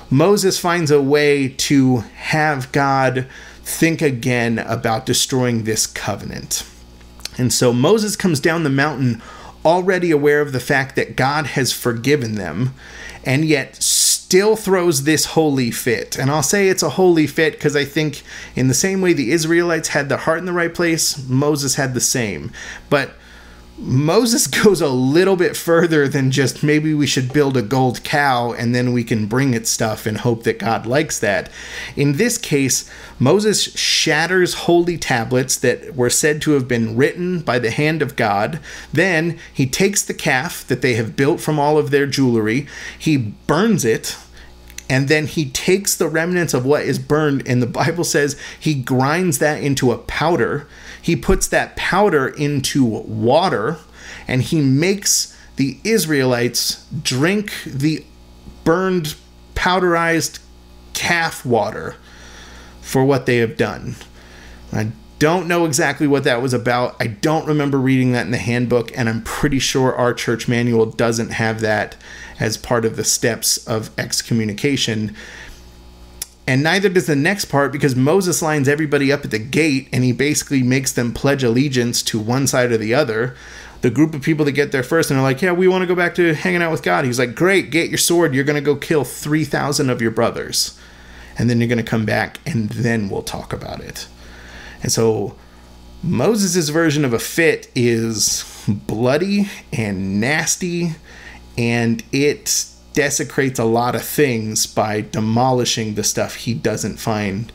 Moses 0.10 0.60
finds 0.60 0.90
a 0.90 1.02
way 1.02 1.50
to 1.50 1.98
have 1.98 2.72
God 2.72 3.28
think 3.68 4.02
again 4.02 4.60
about 4.60 5.06
destroying 5.06 5.66
this 5.66 5.86
covenant. 5.86 6.66
And 7.38 7.52
so 7.52 7.74
Moses 7.74 8.16
comes 8.16 8.40
down 8.40 8.64
the 8.64 8.70
mountain 8.70 9.22
already 9.66 10.10
aware 10.10 10.40
of 10.40 10.54
the 10.54 10.60
fact 10.62 10.96
that 10.96 11.18
God 11.18 11.48
has 11.48 11.74
forgiven 11.74 12.36
them, 12.36 12.74
and 13.26 13.44
yet 13.44 13.76
still 13.76 14.56
throws 14.56 15.04
this 15.04 15.26
holy 15.26 15.70
fit. 15.70 16.18
And 16.18 16.32
I'll 16.32 16.42
say 16.42 16.70
it's 16.70 16.82
a 16.82 16.92
holy 16.92 17.28
fit 17.28 17.54
because 17.54 17.76
I 17.76 17.84
think, 17.84 18.24
in 18.56 18.70
the 18.70 18.74
same 18.74 19.02
way 19.02 19.12
the 19.12 19.32
Israelites 19.32 19.90
had 19.90 20.08
their 20.08 20.18
heart 20.18 20.40
in 20.40 20.46
the 20.46 20.54
right 20.54 20.74
place, 20.74 21.28
Moses 21.28 21.76
had 21.76 21.94
the 21.94 22.00
same. 22.00 22.54
But 22.90 23.12
Moses 23.78 24.48
goes 24.64 24.82
a 24.82 24.90
little 24.90 25.36
bit 25.36 25.56
further 25.56 26.08
than 26.08 26.32
just 26.32 26.64
maybe 26.64 26.94
we 26.94 27.06
should 27.06 27.32
build 27.32 27.56
a 27.56 27.62
gold 27.62 28.04
cow 28.04 28.52
and 28.52 28.74
then 28.74 28.92
we 28.92 29.04
can 29.04 29.28
bring 29.28 29.54
it 29.54 29.68
stuff 29.68 30.06
and 30.06 30.18
hope 30.20 30.44
that 30.44 30.60
God 30.60 30.86
likes 30.86 31.20
that. 31.20 31.52
In 31.96 32.18
this 32.18 32.38
case, 32.38 32.90
Moses 33.20 33.64
shatters 33.78 34.54
holy 34.54 34.98
tablets 34.98 35.56
that 35.58 35.96
were 35.96 36.10
said 36.10 36.42
to 36.44 36.52
have 36.52 36.68
been 36.68 36.96
written 36.96 37.42
by 37.42 37.60
the 37.60 37.72
hand 37.72 38.02
of 38.02 38.16
God. 38.16 38.60
Then 38.92 39.38
he 39.54 39.68
takes 39.68 40.04
the 40.04 40.14
calf 40.14 40.66
that 40.68 40.82
they 40.82 40.96
have 40.96 41.16
built 41.16 41.40
from 41.40 41.60
all 41.60 41.78
of 41.78 41.92
their 41.92 42.08
jewelry, 42.08 42.68
he 42.98 43.18
burns 43.18 43.86
it 43.86 44.18
and 44.90 45.08
then 45.08 45.28
he 45.28 45.50
takes 45.50 45.96
the 45.96 46.08
remnants 46.08 46.54
of 46.54 46.66
what 46.66 46.84
is 46.84 47.00
burned 47.00 47.48
and 47.48 47.62
the 47.62 47.68
bible 47.68 48.04
says 48.04 48.40
he 48.60 48.74
grinds 48.74 49.40
that 49.40 49.62
into 49.62 49.92
a 49.92 49.98
powder 49.98 50.68
he 51.02 51.16
puts 51.16 51.48
that 51.48 51.76
powder 51.76 52.28
into 52.28 52.84
water 52.84 53.78
and 54.28 54.42
he 54.42 54.62
makes 54.62 55.38
the 55.56 55.80
Israelites 55.84 56.86
drink 57.02 57.52
the 57.66 58.06
burned, 58.64 59.16
powderized 59.56 60.40
calf 60.94 61.46
water 61.46 61.96
for 62.82 63.04
what 63.04 63.26
they 63.26 63.38
have 63.38 63.58
done. 63.58 63.96
I 64.72 64.92
don't 65.20 65.48
know 65.48 65.66
exactly 65.66 66.06
what 66.06 66.24
that 66.26 66.42
was 66.42 66.54
about. 66.54 66.96
I 67.00 67.08
don't 67.08 67.48
remember 67.48 67.80
reading 67.80 68.12
that 68.12 68.26
in 68.26 68.32
the 68.32 68.38
handbook, 68.38 68.96
and 68.96 69.10
I'm 69.10 69.24
pretty 69.24 69.60
sure 69.60 69.96
our 69.96 70.14
church 70.14 70.48
manual 70.48 70.86
doesn't 70.86 71.32
have 71.32 71.62
that 71.62 71.96
as 72.40 72.58
part 72.58 72.86
of 72.86 72.96
the 72.96 73.04
steps 73.04 73.58
of 73.68 73.90
excommunication 73.98 75.16
and 76.48 76.64
neither 76.64 76.88
does 76.88 77.08
the 77.08 77.16
next 77.16 77.46
part 77.46 77.74
because 77.74 77.96
Moses 77.96 78.42
lines 78.42 78.70
everybody 78.70 79.12
up 79.12 79.26
at 79.26 79.32
the 79.32 79.40
gate 79.40 79.90
and 79.92 80.06
he 80.06 80.14
basically 80.14 80.64
makes 80.64 80.94
them 80.94 81.14
pledge 81.14 81.44
allegiance 81.44 82.02
to 82.04 82.18
one 82.18 82.48
side 82.48 82.72
or 82.72 82.78
the 82.78 82.94
other. 82.94 83.36
The 83.82 83.90
group 83.90 84.16
of 84.16 84.22
people 84.22 84.46
that 84.46 84.54
get 84.54 84.72
there 84.72 84.82
first 84.82 85.12
and 85.12 85.20
are 85.20 85.24
like, 85.24 85.42
Yeah, 85.42 85.52
we 85.52 85.68
want 85.68 85.82
to 85.82 85.86
go 85.86 85.94
back 85.94 86.16
to 86.16 86.34
hanging 86.34 86.62
out 86.62 86.72
with 86.72 86.84
God. 86.84 87.04
He's 87.04 87.20
like, 87.20 87.36
Great, 87.36 87.70
get 87.70 87.90
your 87.90 87.98
sword. 87.98 88.34
You're 88.34 88.46
going 88.46 88.56
to 88.56 88.66
go 88.66 88.78
kill 88.78 89.04
3,000 89.04 89.90
of 89.90 90.02
your 90.02 90.10
brothers. 90.10 90.80
And 91.38 91.50
then 91.50 91.60
you're 91.60 91.68
going 91.68 91.78
to 91.78 91.84
come 91.84 92.06
back 92.06 92.40
and 92.46 92.70
then 92.70 93.10
we'll 93.10 93.24
talk 93.24 93.52
about 93.52 93.82
it. 93.82 94.08
And 94.82 94.92
so 94.92 95.36
Moses' 96.02 96.70
version 96.70 97.04
of 97.04 97.12
a 97.12 97.20
fit 97.20 97.70
is 97.76 98.66
bloody 98.68 99.50
and 99.74 100.22
nasty 100.22 100.96
and 101.58 102.04
it 102.12 102.66
desecrates 102.94 103.60
a 103.60 103.66
lot 103.66 103.96
of 103.96 104.04
things 104.04 104.66
by 104.66 105.02
demolishing 105.02 105.96
the 105.96 106.04
stuff 106.04 106.36
he 106.36 106.54
doesn't 106.54 106.98
find 106.98 107.52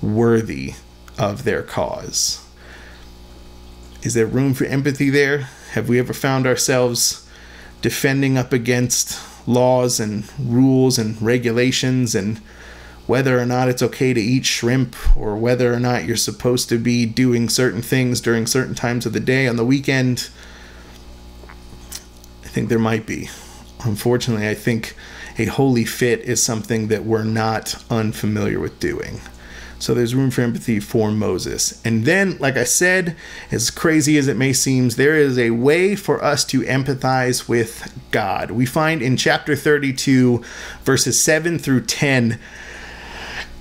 worthy 0.00 0.74
of 1.18 1.44
their 1.44 1.62
cause. 1.62 2.44
Is 4.02 4.14
there 4.14 4.26
room 4.26 4.54
for 4.54 4.64
empathy 4.64 5.10
there? 5.10 5.48
Have 5.72 5.88
we 5.88 5.98
ever 5.98 6.12
found 6.12 6.46
ourselves 6.46 7.26
defending 7.80 8.36
up 8.36 8.52
against 8.52 9.18
laws 9.46 9.98
and 9.98 10.24
rules 10.38 10.98
and 10.98 11.20
regulations 11.22 12.14
and 12.14 12.38
whether 13.06 13.38
or 13.38 13.46
not 13.46 13.68
it's 13.68 13.82
okay 13.82 14.12
to 14.12 14.20
eat 14.20 14.44
shrimp 14.44 14.94
or 15.16 15.36
whether 15.36 15.72
or 15.72 15.80
not 15.80 16.04
you're 16.04 16.16
supposed 16.16 16.68
to 16.68 16.78
be 16.78 17.04
doing 17.04 17.48
certain 17.48 17.82
things 17.82 18.20
during 18.20 18.46
certain 18.46 18.74
times 18.74 19.06
of 19.06 19.12
the 19.12 19.20
day 19.20 19.48
on 19.48 19.56
the 19.56 19.64
weekend? 19.64 20.28
Think 22.52 22.68
there 22.68 22.78
might 22.78 23.06
be 23.06 23.28
unfortunately, 23.84 24.48
I 24.48 24.54
think 24.54 24.94
a 25.38 25.46
holy 25.46 25.84
fit 25.84 26.20
is 26.20 26.42
something 26.42 26.88
that 26.88 27.04
we're 27.04 27.24
not 27.24 27.82
unfamiliar 27.90 28.60
with 28.60 28.78
doing. 28.80 29.20
So 29.78 29.94
there's 29.94 30.14
room 30.14 30.30
for 30.30 30.42
empathy 30.42 30.78
for 30.78 31.10
Moses. 31.10 31.84
And 31.84 32.04
then, 32.04 32.38
like 32.38 32.56
I 32.56 32.62
said, 32.62 33.16
as 33.50 33.68
crazy 33.68 34.16
as 34.16 34.28
it 34.28 34.36
may 34.36 34.52
seem, 34.52 34.90
there 34.90 35.16
is 35.16 35.36
a 35.38 35.50
way 35.50 35.96
for 35.96 36.22
us 36.22 36.44
to 36.46 36.60
empathize 36.60 37.48
with 37.48 37.92
God. 38.12 38.52
We 38.52 38.64
find 38.64 39.02
in 39.02 39.16
chapter 39.16 39.56
32, 39.56 40.40
verses 40.84 41.20
7 41.20 41.58
through 41.58 41.86
10, 41.86 42.38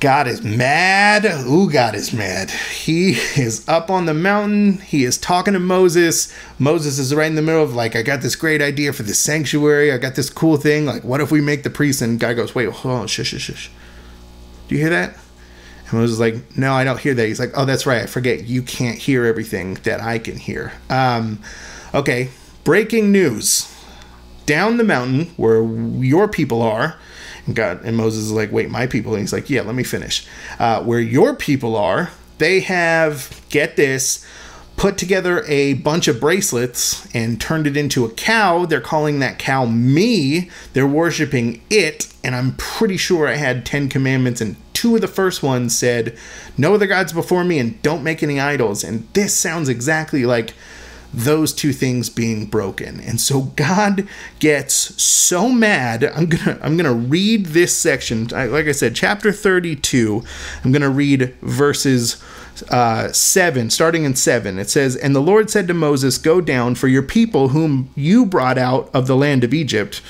God 0.02 0.28
is 0.28 0.42
mad. 0.42 1.26
Ooh, 1.46 1.70
God 1.70 1.94
is 1.94 2.12
mad. 2.12 2.50
He 2.50 3.12
is 3.12 3.64
up 3.70 3.92
on 3.92 4.08
the 4.08 4.16
mountain. 4.16 4.80
He 4.80 5.04
is 5.04 5.16
talking 5.16 5.54
to 5.54 5.60
Moses. 5.60 6.34
Moses 6.58 6.98
is 6.98 7.14
right 7.14 7.28
in 7.28 7.36
the 7.36 7.44
middle 7.44 7.62
of, 7.62 7.76
like, 7.76 7.96
I 7.96 8.02
got 8.02 8.22
this 8.22 8.36
great 8.36 8.64
idea 8.64 8.94
for 8.94 9.04
the 9.04 9.14
sanctuary. 9.14 9.92
I 9.92 10.00
got 10.00 10.16
this 10.16 10.32
cool 10.32 10.58
thing. 10.58 10.88
Like, 10.88 11.04
what 11.04 11.22
if 11.22 11.32
we 11.32 11.40
make 11.40 11.62
the 11.62 11.70
priest? 11.70 12.02
And 12.02 12.20
God 12.20 12.34
goes, 12.34 12.56
wait, 12.56 12.70
hold 12.70 12.96
on, 12.96 13.08
shush, 13.08 13.28
shush, 13.28 13.44
shush. 13.44 13.72
Do 14.68 14.76
you 14.76 14.82
hear 14.82 14.90
that? 14.90 15.16
And 15.86 15.94
Moses 15.94 16.16
is 16.16 16.20
like, 16.20 16.58
no, 16.58 16.74
I 16.74 16.84
don't 16.84 17.00
hear 17.00 17.14
that. 17.14 17.28
He's 17.28 17.40
like, 17.40 17.52
oh, 17.56 17.66
that's 17.66 17.86
right. 17.86 18.02
I 18.02 18.08
forget. 18.08 18.46
You 18.46 18.64
can't 18.64 18.98
hear 18.98 19.24
everything 19.26 19.76
that 19.84 20.02
I 20.02 20.18
can 20.18 20.36
hear. 20.36 20.74
Um, 20.90 21.40
okay, 21.94 22.32
breaking 22.64 23.12
news. 23.12 23.72
Down 24.48 24.78
the 24.78 24.84
mountain 24.84 25.28
where 25.38 25.64
your 25.64 26.28
people 26.28 26.64
are, 26.64 26.98
and 27.46 27.56
God 27.56 27.84
and 27.84 27.98
Moses 27.98 28.26
is 28.26 28.32
like, 28.32 28.52
wait, 28.52 28.70
my 28.70 28.88
people. 28.88 29.14
And 29.14 29.22
he's 29.22 29.34
like, 29.34 29.50
yeah, 29.50 29.62
let 29.62 29.76
me 29.76 29.84
finish. 29.84 30.26
Uh, 30.60 30.84
where 30.84 31.00
your 31.00 31.36
people 31.36 31.76
are, 31.76 32.12
they 32.38 32.62
have, 32.62 33.42
get 33.50 33.76
this, 33.76 34.26
put 34.82 34.98
together 34.98 35.44
a 35.48 35.74
bunch 35.76 36.08
of 36.08 36.20
bracelets 36.20 37.08
and 37.14 37.40
turned 37.40 37.68
it 37.68 37.78
into 37.78 38.04
a 38.04 38.10
cow. 38.10 38.66
They're 38.66 38.82
calling 38.82 39.20
that 39.20 39.38
cow 39.38 39.66
me. 39.66 40.50
They're 40.74 40.88
worshiping 40.88 41.62
it. 41.70 42.12
And 42.24 42.36
I'm 42.36 42.56
pretty 42.56 42.98
sure 42.98 43.28
I 43.28 43.36
had 43.36 43.66
10 43.66 43.90
commandments, 43.90 44.42
and 44.42 44.56
two 44.74 44.96
of 44.96 45.02
the 45.02 45.08
first 45.08 45.44
ones 45.44 45.78
said, 45.78 46.18
No 46.58 46.74
other 46.74 46.88
gods 46.88 47.14
before 47.14 47.44
me, 47.44 47.60
and 47.60 47.82
don't 47.82 48.04
make 48.04 48.24
any 48.24 48.40
idols. 48.40 48.84
And 48.84 49.08
this 49.14 49.36
sounds 49.36 49.70
exactly 49.70 50.26
like 50.26 50.54
those 51.14 51.54
two 51.54 51.74
things 51.74 52.10
being 52.10 52.46
broken. 52.46 53.00
And 53.02 53.20
so 53.20 53.42
God 53.56 54.08
gets 54.40 55.02
so 55.02 55.50
mad. 55.50 56.04
I'm 56.04 56.28
going 56.28 56.44
to 56.44 56.66
I'm 56.66 56.78
going 56.78 56.86
to 56.86 56.94
read 56.94 57.48
this 57.48 57.76
section. 57.76 58.28
like 58.28 58.68
I 58.68 58.72
said, 58.72 58.96
chapter 58.96 59.32
32. 59.32 60.24
I'm 60.64 60.72
going 60.72 60.82
to 60.82 60.90
read 60.90 61.36
verses 61.42 62.22
uh, 62.70 63.12
7, 63.12 63.70
starting 63.70 64.04
in 64.04 64.16
7. 64.16 64.60
It 64.60 64.70
says, 64.70 64.96
And 64.96 65.16
the 65.16 65.22
Lord 65.22 65.50
said 65.50 65.68
to 65.68 65.74
Moses, 65.74 66.18
Go 66.18 66.42
down, 66.42 66.76
for 66.76 66.88
your 66.88 67.04
people 67.04 67.50
whom 67.50 67.90
you 67.96 68.26
brought 68.26 68.58
out 68.58 68.90
of 68.94 69.08
the 69.08 69.16
land 69.16 69.44
of 69.44 69.54
Egypt 69.54 70.02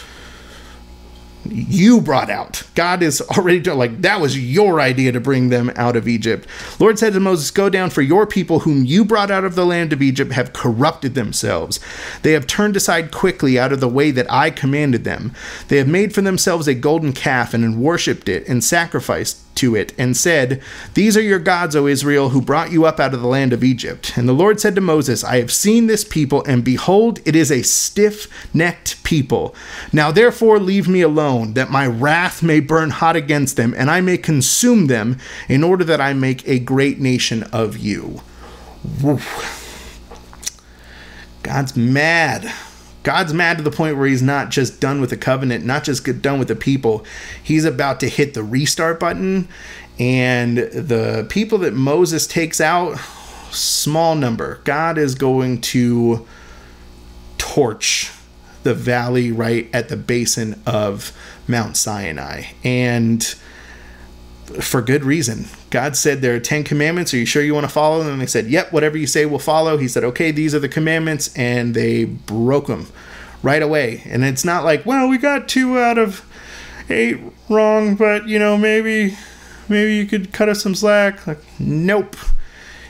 you 1.46 2.02
brought 2.02 2.30
out. 2.30 2.64
God 2.76 3.02
is 3.02 3.22
already 3.22 3.60
done. 3.60 3.78
Like 3.78 4.02
that 4.02 4.22
was 4.22 4.38
your 4.38 4.80
idea 4.80 5.12
to 5.12 5.20
bring 5.20 5.50
them 5.50 5.72
out 5.76 5.96
of 5.96 6.08
Egypt. 6.08 6.48
Lord 6.80 7.00
said 7.00 7.14
to 7.14 7.20
Moses, 7.20 7.52
Go 7.52 7.70
down, 7.70 7.90
for 7.90 8.02
your 8.02 8.28
people 8.28 8.60
whom 8.60 8.86
you 8.86 9.04
brought 9.04 9.32
out 9.32 9.44
of 9.44 9.56
the 9.56 9.66
land 9.66 9.94
of 9.94 10.02
Egypt 10.02 10.32
have 10.34 10.54
corrupted 10.54 11.16
themselves. 11.16 11.80
They 12.22 12.34
have 12.34 12.48
turned 12.48 12.76
aside 12.76 13.12
quickly 13.12 13.60
out 13.60 13.72
of 13.72 13.80
the 13.80 13.90
way 13.90 14.12
that 14.12 14.32
I 14.32 14.50
commanded 14.50 15.04
them. 15.04 15.34
They 15.68 15.78
have 15.78 15.88
made 15.88 16.14
for 16.14 16.22
themselves 16.22 16.68
a 16.68 16.76
golden 16.76 17.14
calf 17.14 17.54
and 17.54 17.82
worshipped 17.82 18.30
it 18.30 18.48
and 18.48 18.64
sacrificed 18.64 19.41
to 19.56 19.76
it 19.76 19.94
and 19.98 20.16
said, 20.16 20.62
These 20.94 21.16
are 21.18 21.22
your 21.22 21.40
gods, 21.40 21.76
O 21.76 21.88
Israel, 21.88 22.30
who 22.30 22.42
brought 22.42 22.72
you 22.72 22.86
up 22.86 23.00
out 23.00 23.14
of 23.14 23.22
the 23.22 23.28
land 23.28 23.54
of 23.54 23.64
Egypt. 23.64 24.18
And 24.18 24.28
the 24.28 24.34
Lord 24.34 24.60
said 24.60 24.76
to 24.76 24.82
Moses, 24.82 25.24
I 25.24 25.38
have 25.38 25.52
seen 25.52 25.88
this 25.88 26.04
people, 26.04 26.44
and 26.46 26.64
behold, 26.64 27.20
it 27.26 27.36
is 27.36 27.52
a 27.52 27.62
stiff 27.62 28.28
necked 28.54 29.04
people. 29.04 29.56
Now 29.92 30.12
therefore 30.12 30.60
leave 30.60 30.88
me 30.88 31.02
alone, 31.02 31.54
that 31.54 31.70
my 31.70 31.88
wrath 31.88 32.42
may 32.42 32.60
burn 32.60 32.90
hot 32.90 33.16
against 33.16 33.58
them, 33.58 33.74
and 33.78 33.90
I 33.90 34.02
may 34.02 34.18
consume 34.18 34.88
them, 34.88 35.18
in 35.48 35.64
order 35.64 35.84
that 35.84 36.02
I 36.02 36.14
make 36.14 36.48
a 36.48 36.60
great 36.60 37.00
nation 37.00 37.44
of 37.52 37.78
you. 37.78 38.22
God's 41.44 41.76
mad. 41.76 42.52
God's 43.04 43.34
mad 43.34 43.58
to 43.58 43.64
the 43.64 43.72
point 43.72 43.98
where 43.98 44.08
he's 44.08 44.22
not 44.22 44.50
just 44.50 44.80
done 44.80 45.02
with 45.02 45.10
the 45.10 45.18
covenant, 45.18 45.66
not 45.66 45.84
just 45.84 46.06
get 46.06 46.22
done 46.22 46.38
with 46.38 46.48
the 46.48 46.56
people. 46.56 47.06
He's 47.42 47.66
about 47.66 48.00
to 48.02 48.10
hit 48.10 48.34
the 48.34 48.44
restart 48.44 49.00
button. 49.00 49.48
And 50.00 50.58
the 50.58 51.26
people 51.30 51.58
that 51.60 51.74
Moses 51.74 52.28
takes 52.28 52.62
out, 52.62 52.98
small 53.52 54.16
number. 54.16 54.62
God 54.64 54.98
is 54.98 55.16
going 55.16 55.62
to 55.62 56.28
torch 57.38 58.12
the 58.64 58.74
valley 58.74 59.32
right 59.32 59.70
at 59.74 59.90
the 59.90 59.98
basin 59.98 60.62
of 60.66 61.12
Mount 61.48 61.78
Sinai. 61.78 62.44
And 62.64 63.24
for 64.60 64.82
good 64.82 65.04
reason. 65.04 65.46
God 65.72 65.96
said 65.96 66.22
there 66.22 66.36
are 66.36 66.40
10 66.40 66.66
commandments. 66.66 67.14
Are 67.14 67.18
you 67.18 67.26
sure 67.26 67.42
you 67.42 67.54
want 67.54 67.66
to 67.66 67.72
follow 67.72 68.04
them? 68.04 68.14
And 68.14 68.22
they 68.22 68.28
said, 68.28 68.48
Yep, 68.48 68.72
whatever 68.74 68.98
you 68.98 69.08
say, 69.08 69.26
we'll 69.26 69.40
follow. 69.40 69.78
He 69.78 69.88
said, 69.88 70.04
Okay, 70.04 70.30
these 70.32 70.54
are 70.54 70.60
the 70.60 70.70
commandments. 70.70 71.36
And 71.36 71.74
they 71.74 72.04
broke 72.06 72.68
them 72.68 72.88
right 73.42 73.64
away. 73.64 74.04
And 74.06 74.24
it's 74.24 74.46
not 74.46 74.64
like, 74.64 74.86
well, 74.86 75.08
we 75.08 75.18
got 75.18 75.48
two 75.48 75.80
out 75.80 75.98
of 75.98 76.26
eight 76.90 77.20
wrong, 77.50 77.96
but 77.96 78.28
you 78.28 78.38
know, 78.38 78.58
maybe 78.58 79.18
maybe 79.70 79.96
you 79.96 80.06
could 80.06 80.34
cut 80.34 80.50
us 80.50 80.62
some 80.62 80.76
slack. 80.76 81.26
Like, 81.26 81.40
nope. 81.60 82.16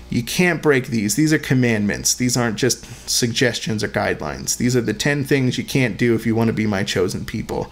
You 0.09 0.23
can't 0.23 0.61
break 0.61 0.87
these. 0.87 1.15
These 1.15 1.31
are 1.31 1.39
commandments. 1.39 2.15
These 2.15 2.35
aren't 2.35 2.57
just 2.57 3.09
suggestions 3.09 3.81
or 3.81 3.87
guidelines. 3.87 4.57
These 4.57 4.75
are 4.75 4.81
the 4.81 4.93
10 4.93 5.23
things 5.23 5.57
you 5.57 5.63
can't 5.63 5.97
do 5.97 6.15
if 6.15 6.25
you 6.25 6.35
want 6.35 6.47
to 6.47 6.53
be 6.53 6.67
my 6.67 6.83
chosen 6.83 7.23
people. 7.23 7.71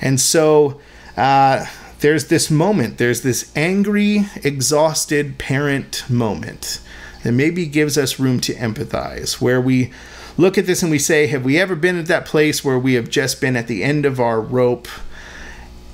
And 0.00 0.20
so 0.20 0.80
uh, 1.16 1.66
there's 2.00 2.28
this 2.28 2.50
moment, 2.50 2.98
there's 2.98 3.22
this 3.22 3.50
angry, 3.56 4.26
exhausted 4.42 5.38
parent 5.38 6.08
moment 6.10 6.80
that 7.22 7.32
maybe 7.32 7.66
gives 7.66 7.96
us 7.96 8.20
room 8.20 8.40
to 8.40 8.54
empathize, 8.54 9.40
where 9.40 9.60
we 9.60 9.90
look 10.36 10.58
at 10.58 10.66
this 10.66 10.82
and 10.82 10.90
we 10.90 10.98
say, 10.98 11.26
Have 11.26 11.44
we 11.44 11.58
ever 11.58 11.74
been 11.74 11.98
at 11.98 12.06
that 12.06 12.26
place 12.26 12.64
where 12.64 12.78
we 12.78 12.94
have 12.94 13.08
just 13.08 13.40
been 13.40 13.56
at 13.56 13.66
the 13.66 13.82
end 13.82 14.04
of 14.04 14.20
our 14.20 14.40
rope, 14.40 14.88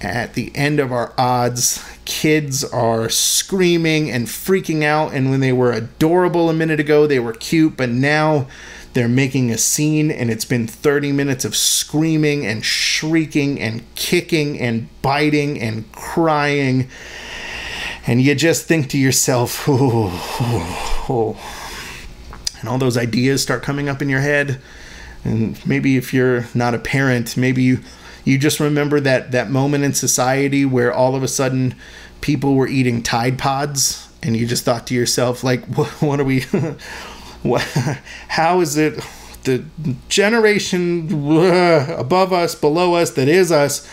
at 0.01 0.35
the 0.35 0.55
end 0.55 0.81
of 0.81 0.93
our 0.93 1.13
odds? 1.17 1.89
Kids 2.05 2.65
are 2.65 3.09
screaming 3.09 4.11
and 4.11 4.27
freaking 4.27 4.83
out, 4.83 5.13
and 5.13 5.31
when 5.31 5.41
they 5.41 5.53
were 5.53 5.73
adorable 5.73 6.51
a 6.51 6.55
minute 6.55 6.81
ago, 6.81 7.07
they 7.07 7.21
were 7.21 7.33
cute, 7.33 7.77
but 7.77 7.89
now 7.89 8.49
they're 8.95 9.09
making 9.09 9.51
a 9.51 9.59
scene, 9.59 10.11
and 10.11 10.31
it's 10.31 10.45
been 10.45 10.67
30 10.67 11.13
minutes 11.13 11.45
of 11.45 11.57
screaming 11.57 12.47
and 12.47 12.65
shrieking 12.65 13.61
and 13.61 13.83
kicking 13.95 14.59
and 14.61 14.89
biting 15.01 15.61
and 15.61 15.91
crying. 15.93 16.89
And 18.07 18.21
you 18.21 18.35
just 18.35 18.67
think 18.67 18.91
to 18.91 18.99
yourself, 18.99 19.69
oh, 19.69 20.11
oh, 20.41 21.07
oh. 21.09 22.61
and 22.61 22.69
all 22.69 22.79
those 22.79 22.97
ideas 22.97 23.43
start 23.43 23.63
coming 23.63 23.89
up 23.89 24.03
in 24.03 24.09
your 24.09 24.21
head. 24.21 24.61
And 25.25 25.65
maybe 25.67 25.97
if 25.97 26.13
you're 26.13 26.47
not 26.55 26.75
a 26.75 26.79
parent, 26.79 27.37
maybe 27.37 27.63
you 27.63 27.81
you 28.25 28.39
just 28.39 28.61
remember 28.61 29.01
that 29.01 29.33
that 29.33 29.51
moment 29.51 29.85
in 29.85 29.95
society 29.95 30.65
where 30.65 30.93
all 30.93 31.17
of 31.17 31.23
a 31.23 31.29
sudden 31.29 31.75
people 32.21 32.55
were 32.55 32.69
eating 32.69 33.03
Tide 33.03 33.39
Pods, 33.39 34.09
and 34.23 34.37
you 34.37 34.47
just 34.47 34.65
thought 34.65 34.87
to 34.89 34.95
yourself, 34.95 35.45
like, 35.45 35.65
what, 35.77 35.89
what 36.03 36.21
are 36.21 36.25
we? 36.25 36.45
how 38.29 38.61
is 38.61 38.77
it 38.77 39.05
the 39.45 39.65
generation 40.09 41.09
above 41.99 42.33
us, 42.33 42.55
below 42.55 42.95
us, 42.95 43.11
that 43.11 43.29
is 43.29 43.51
us? 43.51 43.87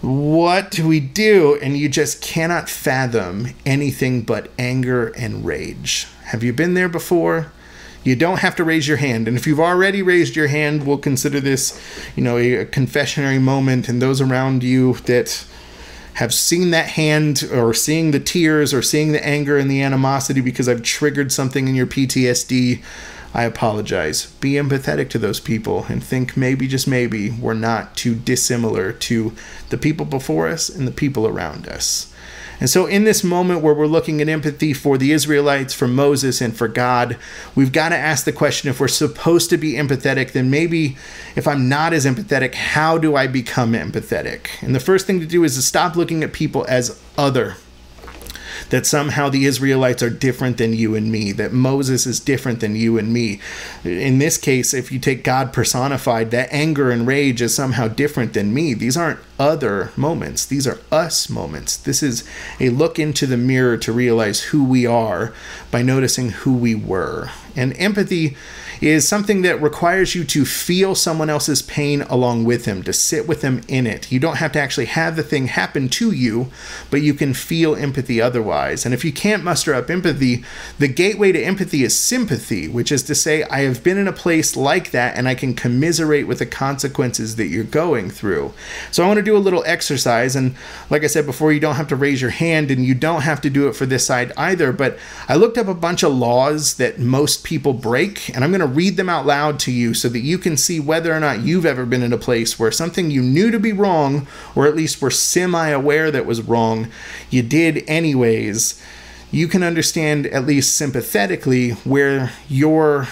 What 0.00 0.70
do 0.70 0.86
we 0.86 1.00
do? 1.00 1.58
And 1.62 1.78
you 1.78 1.88
just 1.88 2.20
cannot 2.20 2.68
fathom 2.68 3.48
anything 3.64 4.22
but 4.22 4.50
anger 4.58 5.08
and 5.08 5.44
rage. 5.44 6.06
Have 6.24 6.42
you 6.42 6.52
been 6.52 6.74
there 6.74 6.90
before? 6.90 7.52
You 8.02 8.14
don't 8.14 8.40
have 8.40 8.54
to 8.56 8.64
raise 8.64 8.86
your 8.86 8.98
hand. 8.98 9.26
And 9.26 9.36
if 9.36 9.46
you've 9.46 9.60
already 9.60 10.02
raised 10.02 10.36
your 10.36 10.48
hand, 10.48 10.86
we'll 10.86 10.98
consider 10.98 11.40
this, 11.40 11.80
you 12.14 12.22
know, 12.22 12.36
a, 12.36 12.66
confessionary 12.66 13.40
moment. 13.40 13.88
And 13.88 14.02
those 14.02 14.20
around 14.20 14.62
you 14.62 14.92
that 15.06 15.46
have 16.14 16.32
seen 16.32 16.70
that 16.70 16.90
hand 16.90 17.44
or 17.52 17.74
seeing 17.74 18.12
the 18.12 18.20
tears 18.20 18.72
or 18.72 18.82
seeing 18.82 19.12
the 19.12 19.26
anger 19.26 19.58
and 19.58 19.70
the 19.70 19.82
animosity 19.82 20.40
because 20.40 20.68
I've 20.68 20.82
triggered 20.82 21.32
something 21.32 21.66
in 21.66 21.74
your 21.74 21.86
PTSD, 21.86 22.82
I 23.34 23.42
apologize. 23.42 24.26
Be 24.40 24.52
empathetic 24.52 25.10
to 25.10 25.18
those 25.18 25.40
people 25.40 25.86
and 25.88 26.02
think 26.02 26.36
maybe, 26.36 26.68
just 26.68 26.86
maybe, 26.86 27.30
we're 27.30 27.54
not 27.54 27.96
too 27.96 28.14
dissimilar 28.14 28.92
to 28.92 29.32
the 29.70 29.76
people 29.76 30.06
before 30.06 30.46
us 30.46 30.68
and 30.68 30.86
the 30.86 30.92
people 30.92 31.26
around 31.26 31.66
us. 31.66 32.13
And 32.60 32.70
so, 32.70 32.86
in 32.86 33.04
this 33.04 33.24
moment 33.24 33.62
where 33.62 33.74
we're 33.74 33.86
looking 33.86 34.20
at 34.20 34.28
empathy 34.28 34.72
for 34.72 34.96
the 34.96 35.12
Israelites, 35.12 35.74
for 35.74 35.88
Moses, 35.88 36.40
and 36.40 36.56
for 36.56 36.68
God, 36.68 37.16
we've 37.54 37.72
got 37.72 37.90
to 37.90 37.96
ask 37.96 38.24
the 38.24 38.32
question 38.32 38.70
if 38.70 38.80
we're 38.80 38.88
supposed 38.88 39.50
to 39.50 39.56
be 39.56 39.72
empathetic, 39.72 40.32
then 40.32 40.50
maybe 40.50 40.96
if 41.36 41.46
I'm 41.46 41.68
not 41.68 41.92
as 41.92 42.06
empathetic, 42.06 42.54
how 42.54 42.98
do 42.98 43.16
I 43.16 43.26
become 43.26 43.72
empathetic? 43.72 44.62
And 44.62 44.74
the 44.74 44.80
first 44.80 45.06
thing 45.06 45.20
to 45.20 45.26
do 45.26 45.44
is 45.44 45.56
to 45.56 45.62
stop 45.62 45.96
looking 45.96 46.22
at 46.22 46.32
people 46.32 46.64
as 46.68 47.00
other. 47.18 47.56
That 48.70 48.86
somehow 48.86 49.28
the 49.28 49.44
Israelites 49.44 50.02
are 50.02 50.10
different 50.10 50.58
than 50.58 50.72
you 50.72 50.94
and 50.94 51.10
me, 51.10 51.32
that 51.32 51.52
Moses 51.52 52.06
is 52.06 52.20
different 52.20 52.60
than 52.60 52.76
you 52.76 52.98
and 52.98 53.12
me. 53.12 53.40
In 53.84 54.18
this 54.18 54.38
case, 54.38 54.74
if 54.74 54.90
you 54.90 54.98
take 54.98 55.24
God 55.24 55.52
personified, 55.52 56.30
that 56.30 56.52
anger 56.52 56.90
and 56.90 57.06
rage 57.06 57.42
is 57.42 57.54
somehow 57.54 57.88
different 57.88 58.32
than 58.32 58.54
me. 58.54 58.74
These 58.74 58.96
aren't 58.96 59.20
other 59.38 59.90
moments, 59.96 60.46
these 60.46 60.66
are 60.66 60.78
us 60.92 61.28
moments. 61.28 61.76
This 61.76 62.02
is 62.02 62.28
a 62.60 62.68
look 62.68 62.98
into 62.98 63.26
the 63.26 63.36
mirror 63.36 63.76
to 63.78 63.92
realize 63.92 64.42
who 64.44 64.64
we 64.64 64.86
are 64.86 65.32
by 65.70 65.82
noticing 65.82 66.30
who 66.30 66.54
we 66.54 66.74
were. 66.74 67.30
And 67.56 67.76
empathy 67.76 68.36
is 68.84 69.08
something 69.08 69.42
that 69.42 69.62
requires 69.62 70.14
you 70.14 70.24
to 70.24 70.44
feel 70.44 70.94
someone 70.94 71.30
else's 71.30 71.62
pain 71.62 72.02
along 72.02 72.44
with 72.44 72.66
him, 72.66 72.82
to 72.82 72.92
sit 72.92 73.26
with 73.26 73.40
them 73.40 73.62
in 73.68 73.86
it. 73.86 74.12
You 74.12 74.20
don't 74.20 74.36
have 74.36 74.52
to 74.52 74.60
actually 74.60 74.86
have 74.86 75.16
the 75.16 75.22
thing 75.22 75.46
happen 75.46 75.88
to 75.90 76.12
you, 76.12 76.48
but 76.90 77.02
you 77.02 77.14
can 77.14 77.34
feel 77.34 77.74
empathy 77.74 78.20
otherwise. 78.20 78.84
And 78.84 78.94
if 78.94 79.04
you 79.04 79.12
can't 79.12 79.44
muster 79.44 79.74
up 79.74 79.90
empathy, 79.90 80.44
the 80.78 80.88
gateway 80.88 81.32
to 81.32 81.42
empathy 81.42 81.82
is 81.82 81.96
sympathy, 81.96 82.68
which 82.68 82.92
is 82.92 83.02
to 83.04 83.14
say, 83.14 83.42
I 83.44 83.60
have 83.60 83.82
been 83.82 83.98
in 83.98 84.08
a 84.08 84.12
place 84.12 84.56
like 84.56 84.90
that 84.90 85.16
and 85.16 85.28
I 85.28 85.34
can 85.34 85.54
commiserate 85.54 86.26
with 86.26 86.38
the 86.38 86.46
consequences 86.46 87.36
that 87.36 87.46
you're 87.46 87.64
going 87.64 88.10
through. 88.10 88.52
So 88.90 89.02
I 89.02 89.06
want 89.06 89.18
to 89.18 89.22
do 89.22 89.36
a 89.36 89.38
little 89.38 89.62
exercise. 89.66 90.36
And 90.36 90.54
like 90.90 91.04
I 91.04 91.08
said 91.08 91.26
before, 91.26 91.52
you 91.52 91.60
don't 91.60 91.76
have 91.76 91.88
to 91.88 91.96
raise 91.96 92.20
your 92.20 92.30
hand 92.30 92.70
and 92.70 92.84
you 92.84 92.94
don't 92.94 93.22
have 93.22 93.40
to 93.42 93.50
do 93.50 93.68
it 93.68 93.76
for 93.76 93.86
this 93.86 94.06
side 94.06 94.32
either. 94.36 94.72
But 94.72 94.98
I 95.28 95.36
looked 95.36 95.58
up 95.58 95.68
a 95.68 95.74
bunch 95.74 96.02
of 96.02 96.12
laws 96.12 96.74
that 96.74 96.98
most 96.98 97.44
people 97.44 97.72
break, 97.72 98.28
and 98.34 98.44
I'm 98.44 98.50
going 98.50 98.60
to 98.60 98.66
read 98.74 98.96
them 98.96 99.08
out 99.08 99.26
loud 99.26 99.58
to 99.60 99.72
you 99.72 99.94
so 99.94 100.08
that 100.08 100.20
you 100.20 100.38
can 100.38 100.56
see 100.56 100.80
whether 100.80 101.14
or 101.14 101.20
not 101.20 101.40
you've 101.40 101.66
ever 101.66 101.86
been 101.86 102.02
in 102.02 102.12
a 102.12 102.18
place 102.18 102.58
where 102.58 102.70
something 102.70 103.10
you 103.10 103.22
knew 103.22 103.50
to 103.50 103.58
be 103.58 103.72
wrong, 103.72 104.26
or 104.54 104.66
at 104.66 104.76
least 104.76 105.00
were 105.00 105.10
semi 105.10 105.68
aware 105.68 106.10
that 106.10 106.26
was 106.26 106.42
wrong, 106.42 106.88
you 107.30 107.42
did 107.42 107.84
anyways. 107.88 108.80
You 109.30 109.48
can 109.48 109.62
understand, 109.62 110.26
at 110.28 110.46
least 110.46 110.76
sympathetically, 110.76 111.70
where 111.70 112.32
your 112.48 113.08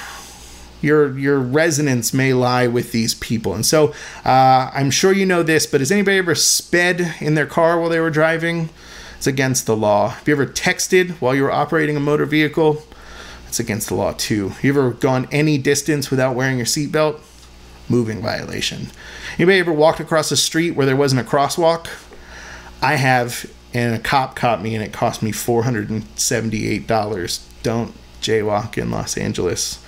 your 0.80 1.16
your 1.18 1.38
resonance 1.38 2.12
may 2.12 2.34
lie 2.34 2.66
with 2.66 2.92
these 2.92 3.14
people. 3.14 3.54
And 3.54 3.64
so 3.64 3.94
uh, 4.24 4.70
I'm 4.74 4.90
sure 4.90 5.12
you 5.12 5.26
know 5.26 5.42
this, 5.42 5.66
but 5.66 5.80
has 5.80 5.90
anybody 5.90 6.18
ever 6.18 6.34
sped 6.34 7.16
in 7.20 7.34
their 7.34 7.46
car 7.46 7.80
while 7.80 7.88
they 7.88 8.00
were 8.00 8.10
driving? 8.10 8.68
It's 9.16 9.26
against 9.26 9.66
the 9.66 9.76
law. 9.76 10.08
Have 10.08 10.26
you 10.26 10.34
ever 10.34 10.46
texted 10.46 11.12
while 11.20 11.34
you 11.34 11.44
were 11.44 11.52
operating 11.52 11.96
a 11.96 12.00
motor 12.00 12.26
vehicle? 12.26 12.82
It's 13.52 13.60
against 13.60 13.88
the 13.90 13.94
law 13.94 14.14
too. 14.14 14.52
You 14.62 14.70
ever 14.70 14.92
gone 14.92 15.28
any 15.30 15.58
distance 15.58 16.10
without 16.10 16.34
wearing 16.34 16.56
your 16.56 16.64
seatbelt? 16.64 17.20
Moving 17.86 18.22
violation. 18.22 18.86
Anybody 19.36 19.58
ever 19.58 19.74
walked 19.74 20.00
across 20.00 20.32
a 20.32 20.38
street 20.38 20.70
where 20.70 20.86
there 20.86 20.96
wasn't 20.96 21.20
a 21.20 21.30
crosswalk? 21.30 21.86
I 22.80 22.94
have, 22.94 23.44
and 23.74 23.94
a 23.94 23.98
cop 23.98 24.36
caught 24.36 24.62
me, 24.62 24.74
and 24.74 24.82
it 24.82 24.94
cost 24.94 25.22
me 25.22 25.32
four 25.32 25.64
hundred 25.64 25.90
and 25.90 26.04
seventy-eight 26.18 26.86
dollars. 26.86 27.46
Don't 27.62 27.92
jaywalk 28.22 28.78
in 28.78 28.90
Los 28.90 29.18
Angeles. 29.18 29.84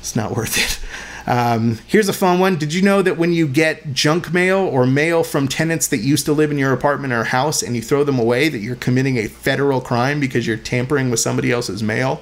It's 0.00 0.14
not 0.14 0.36
worth 0.36 0.58
it. 0.58 0.78
Um, 1.26 1.78
here's 1.86 2.10
a 2.10 2.12
fun 2.12 2.38
one. 2.38 2.56
Did 2.58 2.74
you 2.74 2.82
know 2.82 3.00
that 3.00 3.16
when 3.16 3.32
you 3.32 3.48
get 3.48 3.94
junk 3.94 4.30
mail 4.30 4.58
or 4.58 4.84
mail 4.84 5.24
from 5.24 5.48
tenants 5.48 5.88
that 5.88 6.00
used 6.00 6.26
to 6.26 6.34
live 6.34 6.50
in 6.50 6.58
your 6.58 6.74
apartment 6.74 7.14
or 7.14 7.24
house 7.24 7.62
and 7.62 7.74
you 7.74 7.80
throw 7.80 8.04
them 8.04 8.18
away, 8.18 8.50
that 8.50 8.58
you're 8.58 8.76
committing 8.76 9.16
a 9.16 9.26
federal 9.26 9.80
crime 9.80 10.20
because 10.20 10.46
you're 10.46 10.58
tampering 10.58 11.10
with 11.10 11.20
somebody 11.20 11.50
else's 11.50 11.82
mail? 11.82 12.20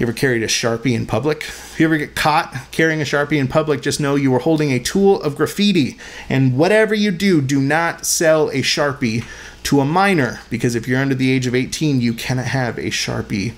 You 0.00 0.06
ever 0.06 0.14
carried 0.14 0.42
a 0.42 0.46
Sharpie 0.46 0.94
in 0.94 1.04
public? 1.04 1.42
If 1.42 1.78
you 1.78 1.84
ever 1.84 1.98
get 1.98 2.14
caught 2.14 2.56
carrying 2.70 3.02
a 3.02 3.04
Sharpie 3.04 3.36
in 3.36 3.48
public, 3.48 3.82
just 3.82 4.00
know 4.00 4.14
you 4.14 4.30
were 4.30 4.38
holding 4.38 4.72
a 4.72 4.78
tool 4.78 5.20
of 5.20 5.36
graffiti. 5.36 5.98
And 6.26 6.56
whatever 6.56 6.94
you 6.94 7.10
do, 7.10 7.42
do 7.42 7.60
not 7.60 8.06
sell 8.06 8.48
a 8.48 8.62
Sharpie 8.62 9.26
to 9.64 9.80
a 9.80 9.84
minor 9.84 10.40
because 10.48 10.74
if 10.74 10.88
you're 10.88 10.98
under 10.98 11.14
the 11.14 11.30
age 11.30 11.46
of 11.46 11.54
18, 11.54 12.00
you 12.00 12.14
cannot 12.14 12.46
have 12.46 12.78
a 12.78 12.84
Sharpie 12.86 13.52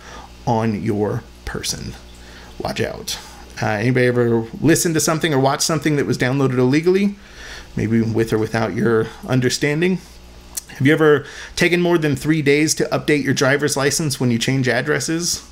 on 0.45 0.83
your 0.83 1.23
person. 1.45 1.95
Watch 2.59 2.81
out. 2.81 3.21
Uh, 3.63 3.67
anybody 3.67 4.07
ever 4.07 4.41
listen 4.61 4.93
to 4.95 5.01
something 5.01 5.33
or 5.33 5.39
watch 5.39 5.61
something 5.61 5.95
that 5.95 6.07
was 6.07 6.19
downloaded 6.19 6.59
illegally? 6.59 7.15
Maybe 7.77 8.01
with 8.01 8.33
or 8.33 8.39
without 8.39 8.75
your 8.75 9.07
understanding? 9.29 10.01
Have 10.71 10.89
you 10.89 10.93
ever 10.93 11.25
taken 11.55 11.81
more 11.81 11.99
than 11.99 12.17
three 12.17 12.43
days 12.43 12.75
to 12.75 12.85
update 12.87 13.23
your 13.23 13.33
driver's 13.33 13.77
license 13.77 14.19
when 14.19 14.33
you 14.33 14.41
change 14.41 14.67
addresses? 14.67 15.49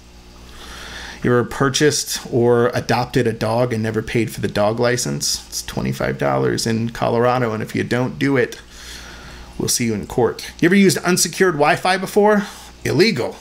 You 1.24 1.32
ever 1.32 1.44
purchased 1.44 2.26
or 2.32 2.68
adopted 2.68 3.26
a 3.26 3.32
dog 3.32 3.72
and 3.72 3.82
never 3.82 4.02
paid 4.02 4.32
for 4.32 4.40
the 4.40 4.48
dog 4.48 4.80
license, 4.80 5.46
it's 5.48 5.62
$25 5.62 6.66
in 6.66 6.90
Colorado. 6.90 7.52
And 7.52 7.62
if 7.62 7.74
you 7.74 7.84
don't 7.84 8.18
do 8.18 8.36
it, 8.36 8.60
we'll 9.58 9.68
see 9.68 9.86
you 9.86 9.94
in 9.94 10.06
court. 10.06 10.50
You 10.60 10.66
ever 10.66 10.74
used 10.74 10.98
unsecured 10.98 11.54
Wi 11.54 11.76
Fi 11.76 11.96
before? 11.98 12.46
Illegal. 12.84 13.36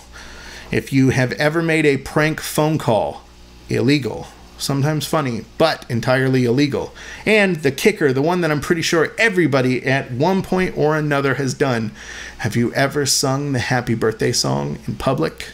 If 0.72 0.92
you 0.92 1.10
have 1.12 1.32
ever 1.34 1.62
made 1.62 1.86
a 1.86 1.98
prank 1.98 2.42
phone 2.42 2.78
call, 2.78 3.24
illegal. 3.70 4.28
Sometimes 4.58 5.08
funny, 5.08 5.46
but 5.58 5.90
entirely 5.90 6.44
illegal. 6.44 6.94
And 7.26 7.58
the 7.58 7.72
kicker, 7.72 8.12
the 8.12 8.22
one 8.22 8.42
that 8.42 8.52
I'm 8.52 8.60
pretty 8.60 8.82
sure 8.82 9.14
everybody 9.18 9.86
at 9.86 10.12
one 10.12 10.42
point 10.42 10.78
or 10.78 10.98
another 10.98 11.36
has 11.36 11.54
done 11.54 11.94
have 12.40 12.58
you 12.58 12.74
ever 12.74 13.06
sung 13.06 13.54
the 13.54 13.60
happy 13.60 13.96
birthday 13.96 14.34
song 14.34 14.80
in 14.86 14.96
public? 14.96 15.48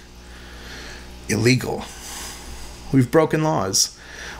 Illegal. 1.29 1.85
We've 2.95 3.11
broken 3.11 3.43
laws. 3.43 3.95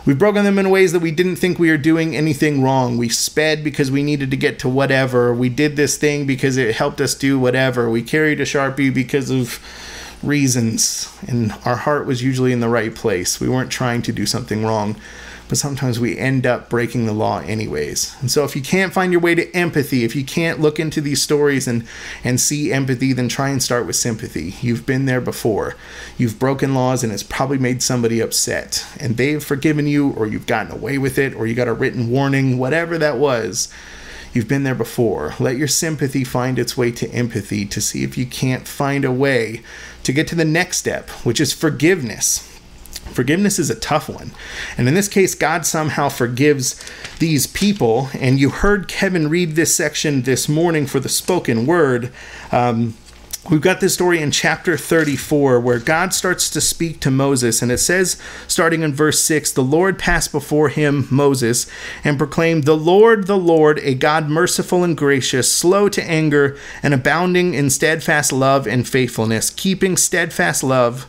We've 0.06 0.18
broken 0.18 0.44
them 0.44 0.58
in 0.58 0.70
ways 0.70 0.92
that 0.92 1.02
we 1.02 1.10
didn't 1.10 1.36
think 1.36 1.58
we 1.58 1.70
were 1.70 1.76
doing 1.76 2.16
anything 2.16 2.62
wrong. 2.62 2.96
We 2.96 3.08
sped 3.08 3.62
because 3.62 3.90
we 3.90 4.02
needed 4.02 4.30
to 4.30 4.36
get 4.36 4.58
to 4.60 4.68
whatever. 4.68 5.34
We 5.34 5.48
did 5.48 5.76
this 5.76 5.96
thing 5.96 6.26
because 6.26 6.56
it 6.56 6.74
helped 6.74 7.00
us 7.00 7.14
do 7.14 7.38
whatever. 7.38 7.90
We 7.90 8.02
carried 8.02 8.40
a 8.40 8.44
Sharpie 8.44 8.94
because 8.94 9.30
of 9.30 9.60
reasons, 10.22 11.12
and 11.28 11.52
our 11.64 11.76
heart 11.76 12.06
was 12.06 12.22
usually 12.22 12.52
in 12.52 12.60
the 12.60 12.68
right 12.68 12.94
place. 12.94 13.40
We 13.40 13.48
weren't 13.48 13.70
trying 13.70 14.02
to 14.02 14.12
do 14.12 14.26
something 14.26 14.64
wrong 14.64 14.96
but 15.48 15.58
sometimes 15.58 16.00
we 16.00 16.18
end 16.18 16.46
up 16.46 16.68
breaking 16.68 17.06
the 17.06 17.12
law 17.12 17.40
anyways. 17.40 18.16
And 18.20 18.30
so 18.30 18.44
if 18.44 18.56
you 18.56 18.62
can't 18.62 18.92
find 18.92 19.12
your 19.12 19.20
way 19.20 19.34
to 19.34 19.50
empathy, 19.54 20.04
if 20.04 20.16
you 20.16 20.24
can't 20.24 20.60
look 20.60 20.80
into 20.80 21.00
these 21.00 21.22
stories 21.22 21.68
and 21.68 21.86
and 22.24 22.40
see 22.40 22.72
empathy, 22.72 23.12
then 23.12 23.28
try 23.28 23.50
and 23.50 23.62
start 23.62 23.86
with 23.86 23.96
sympathy. 23.96 24.54
You've 24.60 24.86
been 24.86 25.06
there 25.06 25.20
before. 25.20 25.76
You've 26.18 26.38
broken 26.38 26.74
laws 26.74 27.04
and 27.04 27.12
it's 27.12 27.22
probably 27.22 27.58
made 27.58 27.82
somebody 27.82 28.20
upset 28.20 28.84
and 28.98 29.16
they've 29.16 29.42
forgiven 29.42 29.86
you 29.86 30.10
or 30.12 30.26
you've 30.26 30.46
gotten 30.46 30.72
away 30.72 30.98
with 30.98 31.18
it 31.18 31.34
or 31.34 31.46
you 31.46 31.54
got 31.54 31.68
a 31.68 31.72
written 31.72 32.10
warning, 32.10 32.58
whatever 32.58 32.98
that 32.98 33.18
was. 33.18 33.72
You've 34.32 34.48
been 34.48 34.64
there 34.64 34.74
before. 34.74 35.34
Let 35.40 35.56
your 35.56 35.68
sympathy 35.68 36.22
find 36.22 36.58
its 36.58 36.76
way 36.76 36.90
to 36.92 37.08
empathy 37.10 37.64
to 37.66 37.80
see 37.80 38.04
if 38.04 38.18
you 38.18 38.26
can't 38.26 38.68
find 38.68 39.04
a 39.04 39.12
way 39.12 39.62
to 40.02 40.12
get 40.12 40.28
to 40.28 40.34
the 40.34 40.44
next 40.44 40.76
step, 40.76 41.08
which 41.24 41.40
is 41.40 41.54
forgiveness 41.54 42.55
Forgiveness 43.12 43.58
is 43.58 43.70
a 43.70 43.74
tough 43.74 44.08
one. 44.08 44.32
And 44.76 44.88
in 44.88 44.94
this 44.94 45.08
case, 45.08 45.34
God 45.34 45.64
somehow 45.64 46.08
forgives 46.08 46.84
these 47.18 47.46
people. 47.46 48.10
And 48.14 48.38
you 48.38 48.50
heard 48.50 48.88
Kevin 48.88 49.28
read 49.28 49.56
this 49.56 49.74
section 49.74 50.22
this 50.22 50.48
morning 50.48 50.86
for 50.86 51.00
the 51.00 51.08
spoken 51.08 51.66
word. 51.66 52.12
Um, 52.52 52.94
We've 53.48 53.60
got 53.60 53.80
this 53.80 53.94
story 53.94 54.20
in 54.20 54.32
chapter 54.32 54.76
34 54.76 55.60
where 55.60 55.78
God 55.78 56.12
starts 56.12 56.50
to 56.50 56.60
speak 56.60 56.98
to 57.00 57.12
Moses, 57.12 57.62
and 57.62 57.70
it 57.70 57.78
says, 57.78 58.20
starting 58.48 58.82
in 58.82 58.92
verse 58.92 59.22
6, 59.22 59.52
the 59.52 59.62
Lord 59.62 60.00
passed 60.00 60.32
before 60.32 60.68
him, 60.68 61.06
Moses, 61.12 61.68
and 62.02 62.18
proclaimed, 62.18 62.64
The 62.64 62.76
Lord, 62.76 63.28
the 63.28 63.38
Lord, 63.38 63.78
a 63.80 63.94
God 63.94 64.28
merciful 64.28 64.82
and 64.82 64.96
gracious, 64.96 65.52
slow 65.52 65.88
to 65.90 66.02
anger, 66.02 66.58
and 66.82 66.92
abounding 66.92 67.54
in 67.54 67.70
steadfast 67.70 68.32
love 68.32 68.66
and 68.66 68.88
faithfulness, 68.88 69.50
keeping 69.50 69.96
steadfast 69.96 70.64
love 70.64 71.06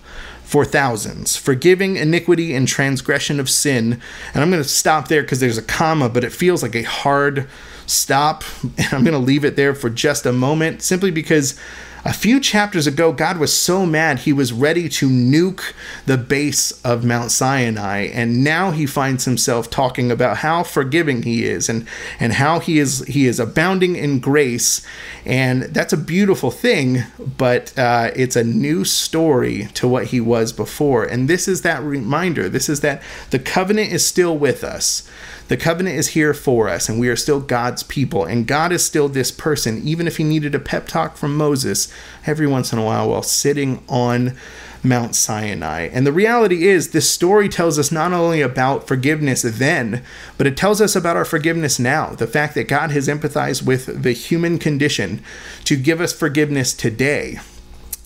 for 0.48 0.64
thousands, 0.64 1.36
forgiving 1.36 1.98
iniquity 1.98 2.56
and 2.56 2.70
transgression 2.70 3.38
of 3.38 3.50
sin. 3.50 4.00
And 4.34 4.42
I'm 4.42 4.50
going 4.50 4.64
to 4.64 4.70
stop 4.70 5.10
there 5.10 5.22
because 5.22 5.42
there's 5.42 5.58
a 5.58 5.62
comma, 5.62 6.08
but 6.08 6.24
it 6.24 6.32
feels 6.32 6.64
like 6.64 6.74
a 6.74 6.84
hard 6.84 7.50
stop. 7.86 8.46
And 8.78 8.94
I'm 8.94 9.04
going 9.04 9.12
to 9.12 9.18
leave 9.18 9.44
it 9.44 9.58
there 9.58 9.76
for 9.76 9.90
just 9.90 10.26
a 10.26 10.32
moment 10.32 10.82
simply 10.82 11.12
because 11.12 11.60
a 12.08 12.14
few 12.14 12.40
chapters 12.40 12.88
ago, 12.88 13.12
God 13.12 13.38
was 13.38 13.52
so 13.52 13.86
mad 13.86 14.20
he 14.20 14.32
was 14.32 14.54
ready 14.54 14.88
to 14.88 15.10
nuke 15.10 15.74
the 16.06 16.18
base 16.18 16.72
of 16.86 17.04
Mount 17.04 17.32
Sinai, 17.32 18.04
and 18.14 18.46
now 18.46 18.72
he 18.72 18.86
finds 18.86 19.26
himself 19.26 19.70
talking 19.70 20.10
about 20.10 20.38
how 20.38 20.64
forgiving 20.64 21.24
he 21.24 21.44
is 21.44 21.68
and 21.68 21.86
and 22.18 22.32
how 22.32 22.60
he 22.60 22.80
is 22.80 23.06
he 23.08 23.28
is 23.28 23.42
abounding 23.42 23.98
in 23.98 24.20
grace, 24.20 24.88
and 25.26 25.64
that's 25.64 25.92
a 25.92 25.98
beautiful 25.98 26.50
thing. 26.50 27.04
But 27.20 27.78
uh, 27.78 28.12
it's 28.16 28.38
a 28.38 28.44
new 28.46 28.86
story 28.86 29.68
to 29.74 29.86
what 29.86 30.06
he 30.06 30.22
was 30.22 30.54
before, 30.54 31.04
and 31.04 31.30
this 31.30 31.46
is 31.46 31.62
that 31.64 31.84
reminder. 31.84 32.48
This 32.48 32.70
is 32.70 32.80
that 32.82 33.04
the 33.32 33.40
covenant 33.40 33.92
is 33.92 34.06
still 34.06 34.38
with 34.38 34.64
us. 34.64 35.06
The 35.48 35.58
covenant 35.58 35.98
is 35.98 36.10
here 36.10 36.34
for 36.34 36.68
us, 36.68 36.90
and 36.90 37.00
we 37.00 37.08
are 37.08 37.16
still 37.16 37.40
God's 37.40 37.84
people. 37.84 38.26
And 38.26 38.48
God 38.48 38.72
is 38.72 38.86
still 38.86 39.08
this 39.08 39.32
person, 39.32 39.82
even 39.88 40.08
if 40.08 40.18
he 40.18 40.24
needed 40.24 40.54
a 40.54 40.60
pep 40.60 40.88
talk 40.88 41.16
from 41.16 41.38
Moses 41.38 41.92
every 42.26 42.48
once 42.48 42.74
in 42.74 42.80
a 42.80 42.84
while 42.84 43.10
while 43.10 43.24
sitting 43.24 43.84
on 43.88 44.36
Mount 44.84 45.16
Sinai. 45.16 45.90
And 45.92 46.06
the 46.06 46.12
reality 46.12 46.68
is, 46.68 46.92
this 46.92 47.10
story 47.10 47.50
tells 47.50 47.80
us 47.80 47.92
not 47.92 48.14
only 48.14 48.42
about 48.42 48.88
forgiveness 48.88 49.42
then, 49.42 50.04
but 50.38 50.48
it 50.48 50.58
tells 50.58 50.82
us 50.82 50.96
about 50.96 51.16
our 51.16 51.26
forgiveness 51.26 51.80
now. 51.80 52.10
The 52.10 52.28
fact 52.28 52.54
that 52.56 52.68
God 52.68 52.92
has 52.92 53.08
empathized 53.08 53.66
with 53.66 54.04
the 54.04 54.12
human 54.12 54.60
condition 54.60 55.24
to 55.64 55.76
give 55.76 56.02
us 56.02 56.14
forgiveness 56.14 56.74
today 56.74 57.40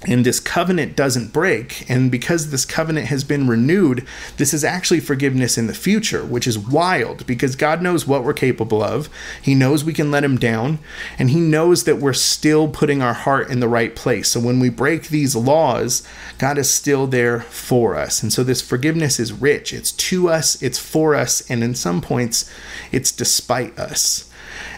and 0.03 0.25
this 0.25 0.39
covenant 0.39 0.95
doesn't 0.95 1.31
break 1.31 1.89
and 1.89 2.09
because 2.09 2.49
this 2.49 2.65
covenant 2.65 3.07
has 3.07 3.23
been 3.23 3.47
renewed 3.47 4.05
this 4.37 4.53
is 4.53 4.63
actually 4.63 4.99
forgiveness 4.99 5.57
in 5.57 5.67
the 5.67 5.73
future 5.73 6.23
which 6.25 6.47
is 6.47 6.57
wild 6.57 7.25
because 7.27 7.55
god 7.55 7.81
knows 7.81 8.07
what 8.07 8.23
we're 8.23 8.33
capable 8.33 8.81
of. 8.81 9.09
He 9.41 9.53
knows 9.53 9.83
we 9.83 9.93
can 9.93 10.09
let 10.09 10.23
him 10.23 10.37
down 10.37 10.79
and 11.19 11.29
he 11.29 11.39
knows 11.39 11.83
that 11.83 11.99
we're 11.99 12.13
still 12.13 12.67
putting 12.67 13.01
our 13.01 13.13
heart 13.13 13.49
in 13.49 13.59
the 13.59 13.67
right 13.67 13.95
place. 13.95 14.29
So 14.29 14.39
when 14.39 14.59
we 14.59 14.69
break 14.69 15.07
these 15.07 15.35
laws 15.35 16.01
god 16.37 16.57
is 16.57 16.69
still 16.69 17.07
there 17.07 17.41
for 17.41 17.95
us. 17.95 18.23
And 18.23 18.33
so 18.33 18.43
this 18.43 18.61
forgiveness 18.61 19.19
is 19.19 19.31
rich. 19.31 19.73
It's 19.73 19.91
to 19.91 20.29
us 20.29 20.61
it's 20.61 20.79
for 20.79 21.15
us 21.15 21.49
and 21.49 21.63
in 21.63 21.75
some 21.75 22.01
points 22.01 22.49
it's 22.91 23.11
despite 23.11 23.77
us 23.77 24.30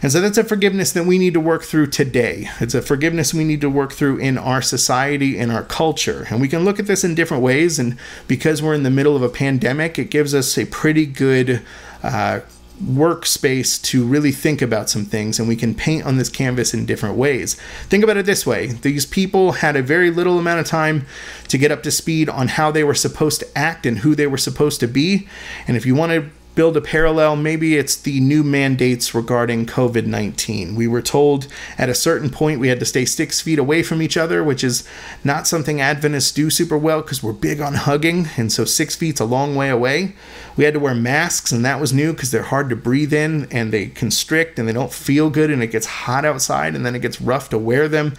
and 0.04 0.12
so 0.12 0.20
that's 0.20 0.38
a 0.38 0.44
forgiveness 0.44 0.92
that 0.92 1.06
we 1.06 1.18
need 1.18 1.34
to 1.34 1.40
work 1.40 1.64
through 1.64 1.88
today. 1.88 2.50
It's 2.60 2.76
a 2.76 2.82
forgiveness 2.82 3.34
we 3.34 3.46
need 3.46 3.62
to 3.62 3.70
work 3.70 3.94
through 3.94 4.18
in 4.18 4.38
our 4.38 4.62
society, 4.62 5.38
in 5.38 5.50
our 5.50 5.64
culture. 5.64 6.28
And 6.30 6.42
we 6.42 6.50
can 6.50 6.66
look 6.66 6.78
at 6.78 6.88
this 6.88 7.06
in 7.06 7.16
different 7.16 7.42
ways. 7.42 7.80
And 7.80 7.98
because 8.28 8.62
we're 8.62 8.74
in 8.74 8.84
the 8.84 8.90
middle 8.90 9.16
of 9.16 9.22
a 9.22 9.30
pandemic, 9.30 9.98
it 9.98 10.12
gives 10.12 10.36
us 10.36 10.58
a 10.58 10.66
pretty 10.66 11.06
good 11.06 11.62
uh, 12.04 12.42
workspace 12.84 13.82
to 13.82 14.04
really 14.06 14.32
think 14.32 14.62
about 14.62 14.90
some 14.90 15.06
things 15.06 15.40
and 15.40 15.48
we 15.48 15.56
can 15.56 15.74
paint 15.74 16.06
on 16.06 16.18
this 16.18 16.28
canvas 16.28 16.74
in 16.74 16.86
different 16.86 17.16
ways. 17.16 17.54
Think 17.84 18.04
about 18.04 18.18
it 18.18 18.26
this 18.26 18.46
way 18.46 18.68
these 18.68 19.06
people 19.06 19.54
had 19.54 19.76
a 19.76 19.82
very 19.82 20.10
little 20.10 20.40
amount 20.40 20.60
of 20.60 20.66
time 20.66 21.06
to 21.48 21.58
get 21.58 21.72
up 21.72 21.84
to 21.84 21.92
speed 21.92 22.28
on 22.28 22.50
how 22.50 22.72
they 22.72 22.84
were 22.84 22.96
supposed 22.96 23.40
to 23.40 23.58
act 23.58 23.86
and 23.86 24.00
who 24.00 24.16
they 24.16 24.28
were 24.28 24.38
supposed 24.38 24.80
to 24.82 24.88
be. 24.88 25.28
And 25.68 25.78
if 25.78 25.86
you 25.86 25.96
want 25.96 26.12
to 26.12 26.30
build 26.56 26.78
a 26.78 26.82
parallel, 26.82 27.36
maybe 27.36 27.78
it's 27.78 27.96
the 27.96 28.20
new 28.20 28.44
mandates 28.44 29.16
regarding 29.16 29.66
COVID 29.66 30.06
19. 30.06 30.76
We 30.76 30.88
were 30.88 31.02
told 31.02 31.48
at 31.78 31.90
a 31.90 31.96
certain 31.96 32.30
point 32.30 32.60
we 32.60 32.68
had 32.68 32.80
to 32.80 32.86
stay 32.86 33.06
six 33.06 33.42
feet 33.42 33.60
away 33.60 33.84
from 33.84 34.02
each 34.02 34.18
other, 34.18 34.44
which 34.44 34.64
is 34.64 34.88
not 35.24 35.48
something 35.48 35.82
Adventists 35.82 36.32
do 36.32 36.50
super 36.50 36.78
well 36.78 37.02
because 37.02 37.24
we're 37.24 37.34
big 37.34 37.60
on 37.60 37.74
hugging, 37.74 38.28
and 38.38 38.52
so 38.52 38.66
six 38.66 38.96
feet's 38.96 39.20
a 39.20 39.26
long 39.26 39.56
way 39.56 39.70
away. 39.70 40.14
We 40.56 40.64
had 40.64 40.76
to 40.76 40.80
wear 40.80 40.96
masks, 40.96 41.52
and 41.52 41.66
that 41.66 41.80
was 41.80 41.94
new 41.94 42.14
because 42.14 42.32
they're 42.32 42.44
hard 42.44 42.70
to 42.70 42.76
breathe 42.76 43.14
in 43.14 43.48
and 43.52 43.74
they 43.74 43.88
constrict 43.88 44.60
and 44.60 44.68
they 44.68 44.74
don't 44.74 44.94
feel 44.94 45.30
good, 45.30 45.50
and 45.50 45.64
it 45.64 45.68
gets 45.68 45.88
hot 45.88 46.26
outside, 46.26 46.76
and 46.76 46.86
then 46.86 46.96
it 46.96 47.02
gets 47.02 47.20
rough 47.22 47.50
to 47.50 47.58
wear 47.58 47.88
them. 47.88 48.14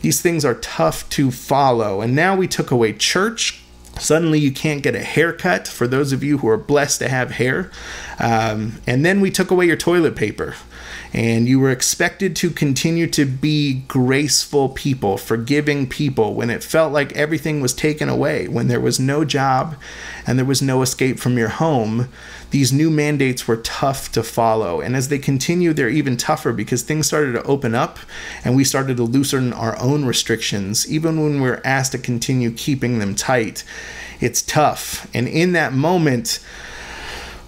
These 0.00 0.20
things 0.20 0.44
are 0.44 0.54
tough 0.54 1.08
to 1.10 1.30
follow. 1.30 2.00
And 2.00 2.14
now 2.14 2.36
we 2.36 2.46
took 2.46 2.70
away 2.70 2.92
church 2.92 3.62
Suddenly, 3.98 4.40
you 4.40 4.52
can't 4.52 4.82
get 4.82 4.94
a 4.94 5.02
haircut 5.02 5.66
for 5.66 5.86
those 5.86 6.12
of 6.12 6.22
you 6.22 6.38
who 6.38 6.48
are 6.48 6.58
blessed 6.58 7.00
to 7.00 7.08
have 7.08 7.32
hair. 7.32 7.70
Um, 8.18 8.80
and 8.86 9.04
then 9.04 9.20
we 9.20 9.30
took 9.30 9.50
away 9.50 9.66
your 9.66 9.76
toilet 9.76 10.16
paper. 10.16 10.54
And 11.12 11.48
you 11.48 11.60
were 11.60 11.70
expected 11.70 12.36
to 12.36 12.50
continue 12.50 13.06
to 13.08 13.24
be 13.24 13.82
graceful 13.88 14.68
people, 14.68 15.16
forgiving 15.16 15.88
people 15.88 16.34
when 16.34 16.50
it 16.50 16.62
felt 16.62 16.92
like 16.92 17.12
everything 17.12 17.60
was 17.60 17.72
taken 17.72 18.08
away, 18.08 18.48
when 18.48 18.68
there 18.68 18.80
was 18.80 19.00
no 19.00 19.24
job 19.24 19.76
and 20.26 20.38
there 20.38 20.44
was 20.44 20.60
no 20.60 20.82
escape 20.82 21.18
from 21.18 21.38
your 21.38 21.48
home. 21.48 22.08
These 22.50 22.72
new 22.72 22.90
mandates 22.90 23.48
were 23.48 23.56
tough 23.56 24.12
to 24.12 24.22
follow. 24.22 24.80
And 24.80 24.94
as 24.94 25.08
they 25.08 25.18
continue, 25.18 25.72
they're 25.72 25.88
even 25.88 26.16
tougher 26.16 26.52
because 26.52 26.82
things 26.82 27.06
started 27.06 27.32
to 27.32 27.42
open 27.44 27.74
up 27.74 27.98
and 28.44 28.54
we 28.54 28.64
started 28.64 28.96
to 28.98 29.02
loosen 29.04 29.52
our 29.52 29.78
own 29.78 30.04
restrictions, 30.04 30.90
even 30.90 31.20
when 31.22 31.40
we 31.40 31.50
we're 31.50 31.60
asked 31.64 31.92
to 31.92 31.98
continue 31.98 32.50
keeping 32.50 32.98
them 32.98 33.14
tight. 33.14 33.64
It's 34.20 34.42
tough. 34.42 35.08
And 35.14 35.28
in 35.28 35.52
that 35.52 35.72
moment, 35.72 36.40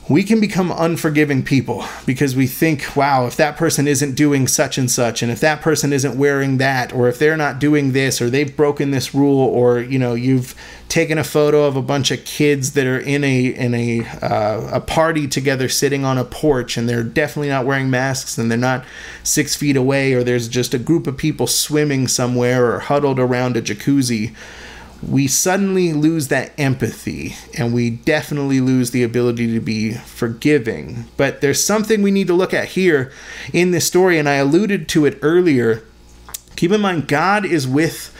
we 0.08 0.24
can 0.24 0.40
become 0.40 0.72
unforgiving 0.72 1.42
people 1.42 1.84
because 2.06 2.34
we 2.34 2.46
think, 2.46 2.96
wow, 2.96 3.26
if 3.26 3.36
that 3.36 3.58
person 3.58 3.86
isn't 3.86 4.14
doing 4.14 4.48
such 4.48 4.78
and 4.78 4.90
such, 4.90 5.22
and 5.22 5.30
if 5.30 5.40
that 5.40 5.60
person 5.60 5.92
isn't 5.92 6.16
wearing 6.16 6.56
that, 6.56 6.94
or 6.94 7.08
if 7.08 7.18
they're 7.18 7.36
not 7.36 7.58
doing 7.58 7.92
this, 7.92 8.22
or 8.22 8.30
they've 8.30 8.56
broken 8.56 8.90
this 8.90 9.14
rule, 9.14 9.40
or 9.40 9.80
you 9.80 9.98
know, 9.98 10.14
you've 10.14 10.54
taken 10.88 11.18
a 11.18 11.24
photo 11.24 11.64
of 11.64 11.76
a 11.76 11.82
bunch 11.82 12.10
of 12.10 12.24
kids 12.24 12.72
that 12.72 12.86
are 12.86 12.98
in 12.98 13.22
a 13.22 13.46
in 13.46 13.74
a 13.74 14.06
uh, 14.22 14.70
a 14.72 14.80
party 14.80 15.28
together, 15.28 15.68
sitting 15.68 16.06
on 16.06 16.16
a 16.16 16.24
porch, 16.24 16.78
and 16.78 16.88
they're 16.88 17.04
definitely 17.04 17.50
not 17.50 17.66
wearing 17.66 17.90
masks, 17.90 18.38
and 18.38 18.50
they're 18.50 18.56
not 18.56 18.86
six 19.22 19.54
feet 19.54 19.76
away, 19.76 20.14
or 20.14 20.24
there's 20.24 20.48
just 20.48 20.72
a 20.72 20.78
group 20.78 21.06
of 21.06 21.18
people 21.18 21.46
swimming 21.46 22.08
somewhere 22.08 22.72
or 22.72 22.78
huddled 22.78 23.18
around 23.18 23.58
a 23.58 23.62
jacuzzi 23.62 24.34
we 25.02 25.26
suddenly 25.26 25.92
lose 25.92 26.28
that 26.28 26.52
empathy 26.58 27.36
and 27.56 27.72
we 27.72 27.90
definitely 27.90 28.60
lose 28.60 28.90
the 28.90 29.02
ability 29.02 29.52
to 29.54 29.60
be 29.60 29.92
forgiving. 29.92 31.04
But 31.16 31.40
there's 31.40 31.64
something 31.64 32.02
we 32.02 32.10
need 32.10 32.26
to 32.26 32.34
look 32.34 32.52
at 32.52 32.68
here 32.70 33.12
in 33.52 33.70
this 33.70 33.86
story, 33.86 34.18
and 34.18 34.28
I 34.28 34.34
alluded 34.34 34.88
to 34.90 35.06
it 35.06 35.18
earlier. 35.22 35.84
Keep 36.56 36.72
in 36.72 36.80
mind, 36.80 37.06
God 37.06 37.44
is 37.44 37.68
with 37.68 38.14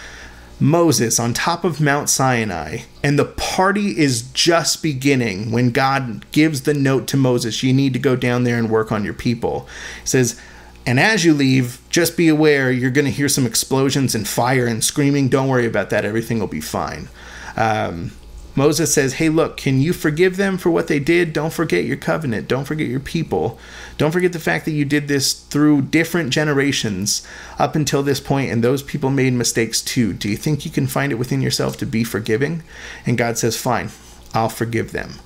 Moses 0.60 1.20
on 1.20 1.34
top 1.34 1.64
of 1.64 1.80
Mount 1.80 2.08
Sinai, 2.08 2.80
and 3.02 3.18
the 3.18 3.24
party 3.24 3.98
is 3.98 4.22
just 4.32 4.82
beginning 4.82 5.50
when 5.52 5.70
God 5.70 6.30
gives 6.32 6.62
the 6.62 6.74
note 6.74 7.06
to 7.08 7.16
Moses 7.16 7.62
you 7.62 7.72
need 7.72 7.92
to 7.92 7.98
go 7.98 8.16
down 8.16 8.44
there 8.44 8.58
and 8.58 8.70
work 8.70 8.90
on 8.90 9.04
your 9.04 9.14
people. 9.14 9.68
He 10.00 10.06
says, 10.06 10.40
and 10.88 10.98
as 10.98 11.22
you 11.22 11.34
leave, 11.34 11.82
just 11.90 12.16
be 12.16 12.28
aware 12.28 12.72
you're 12.72 12.90
going 12.90 13.04
to 13.04 13.10
hear 13.10 13.28
some 13.28 13.44
explosions 13.44 14.14
and 14.14 14.26
fire 14.26 14.66
and 14.66 14.82
screaming. 14.82 15.28
Don't 15.28 15.46
worry 15.46 15.66
about 15.66 15.90
that. 15.90 16.06
Everything 16.06 16.38
will 16.38 16.46
be 16.46 16.62
fine. 16.62 17.10
Um, 17.58 18.12
Moses 18.56 18.94
says, 18.94 19.12
Hey, 19.12 19.28
look, 19.28 19.58
can 19.58 19.82
you 19.82 19.92
forgive 19.92 20.38
them 20.38 20.56
for 20.56 20.70
what 20.70 20.88
they 20.88 20.98
did? 20.98 21.34
Don't 21.34 21.52
forget 21.52 21.84
your 21.84 21.98
covenant. 21.98 22.48
Don't 22.48 22.64
forget 22.64 22.86
your 22.86 23.00
people. 23.00 23.58
Don't 23.98 24.12
forget 24.12 24.32
the 24.32 24.38
fact 24.38 24.64
that 24.64 24.70
you 24.70 24.86
did 24.86 25.08
this 25.08 25.34
through 25.34 25.82
different 25.82 26.30
generations 26.30 27.22
up 27.58 27.76
until 27.76 28.02
this 28.02 28.18
point, 28.18 28.50
and 28.50 28.64
those 28.64 28.82
people 28.82 29.10
made 29.10 29.34
mistakes 29.34 29.82
too. 29.82 30.14
Do 30.14 30.26
you 30.26 30.38
think 30.38 30.64
you 30.64 30.70
can 30.70 30.86
find 30.86 31.12
it 31.12 31.16
within 31.16 31.42
yourself 31.42 31.76
to 31.76 31.86
be 31.86 32.02
forgiving? 32.02 32.62
And 33.04 33.18
God 33.18 33.36
says, 33.36 33.58
Fine, 33.58 33.90
I'll 34.32 34.48
forgive 34.48 34.92
them. 34.92 35.16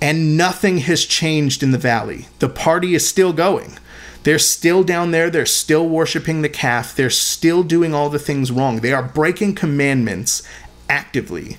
And 0.00 0.38
nothing 0.38 0.78
has 0.78 1.04
changed 1.04 1.62
in 1.62 1.70
the 1.70 1.76
valley. 1.76 2.28
The 2.38 2.48
party 2.48 2.94
is 2.94 3.06
still 3.06 3.34
going. 3.34 3.76
They're 4.22 4.38
still 4.38 4.82
down 4.82 5.10
there. 5.10 5.30
They're 5.30 5.46
still 5.46 5.88
worshiping 5.88 6.42
the 6.42 6.48
calf. 6.48 6.94
They're 6.94 7.10
still 7.10 7.62
doing 7.62 7.94
all 7.94 8.10
the 8.10 8.18
things 8.18 8.52
wrong. 8.52 8.80
They 8.80 8.92
are 8.92 9.02
breaking 9.02 9.54
commandments 9.54 10.42
actively 10.88 11.56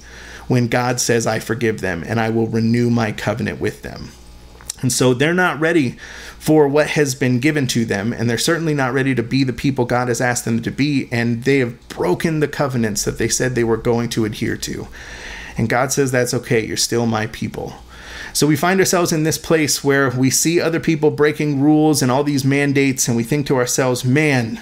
when 0.48 0.68
God 0.68 1.00
says, 1.00 1.26
I 1.26 1.40
forgive 1.40 1.82
them 1.82 2.04
and 2.06 2.20
I 2.20 2.30
will 2.30 2.48
renew 2.48 2.90
my 2.90 3.12
covenant 3.12 3.60
with 3.60 3.82
them. 3.82 4.10
And 4.82 4.92
so 4.92 5.14
they're 5.14 5.34
not 5.34 5.60
ready 5.60 5.98
for 6.38 6.68
what 6.68 6.92
has 6.92 7.14
been 7.14 7.40
given 7.40 7.68
to 7.68 7.86
them, 7.86 8.12
and 8.12 8.28
they're 8.28 8.38
certainly 8.38 8.74
not 8.74 8.94
ready 8.94 9.14
to 9.14 9.22
be 9.22 9.44
the 9.44 9.54
people 9.54 9.86
God 9.86 10.08
has 10.08 10.20
asked 10.20 10.44
them 10.44 10.60
to 10.64 10.72
be, 10.72 11.08
and 11.12 11.44
they 11.44 11.60
have 11.60 11.88
broken 11.88 12.40
the 12.40 12.48
covenants 12.48 13.06
that 13.06 13.20
they 13.20 13.28
said 13.28 13.54
they 13.54 13.64
were 13.64 13.78
going 13.78 14.10
to 14.10 14.26
adhere 14.26 14.58
to. 14.58 14.88
And 15.56 15.70
God 15.70 15.92
says, 15.92 16.12
That's 16.12 16.34
okay, 16.34 16.66
you're 16.66 16.78
still 16.78 17.06
my 17.06 17.28
people. 17.28 17.76
So 18.34 18.48
we 18.48 18.56
find 18.56 18.80
ourselves 18.80 19.12
in 19.12 19.24
this 19.24 19.38
place 19.38 19.84
where 19.84 20.10
we 20.10 20.30
see 20.30 20.60
other 20.60 20.80
people 20.80 21.12
breaking 21.12 21.62
rules 21.62 22.02
and 22.02 22.12
all 22.12 22.24
these 22.24 22.46
mandates, 22.46 23.08
and 23.08 23.18
we 23.18 23.24
think 23.24 23.48
to 23.48 23.58
ourselves, 23.58 24.06
man, 24.06 24.62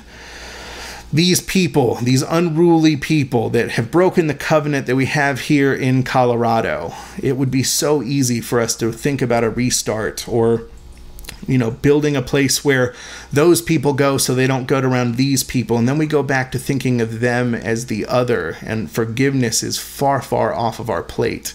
these 1.12 1.42
people, 1.42 1.96
these 1.96 2.22
unruly 2.22 2.96
people 2.96 3.50
that 3.50 3.72
have 3.72 3.90
broken 3.92 4.28
the 4.28 4.34
covenant 4.34 4.86
that 4.88 4.96
we 4.96 5.08
have 5.08 5.42
here 5.42 5.74
in 5.74 6.04
Colorado, 6.04 6.94
it 7.22 7.36
would 7.38 7.50
be 7.50 7.64
so 7.64 8.04
easy 8.04 8.42
for 8.42 8.60
us 8.60 8.76
to 8.78 8.92
think 8.92 9.22
about 9.22 9.44
a 9.44 9.50
restart 9.50 10.28
or 10.28 10.68
you 11.48 11.58
know, 11.58 11.72
building 11.72 12.16
a 12.16 12.22
place 12.22 12.64
where 12.64 12.94
those 13.32 13.62
people 13.62 13.94
go 13.94 14.18
so 14.18 14.36
they 14.36 14.46
don't 14.46 14.68
go 14.68 14.80
around 14.80 15.16
these 15.16 15.44
people. 15.44 15.78
And 15.78 15.88
then 15.88 15.98
we 15.98 16.06
go 16.06 16.22
back 16.22 16.52
to 16.52 16.60
thinking 16.60 17.02
of 17.02 17.22
them 17.22 17.56
as 17.56 17.88
the 17.88 18.06
other, 18.06 18.58
and 18.62 18.92
forgiveness 18.92 19.64
is 19.64 19.80
far, 19.80 20.22
far 20.22 20.54
off 20.54 20.80
of 20.80 20.90
our 20.90 21.02
plate. 21.02 21.54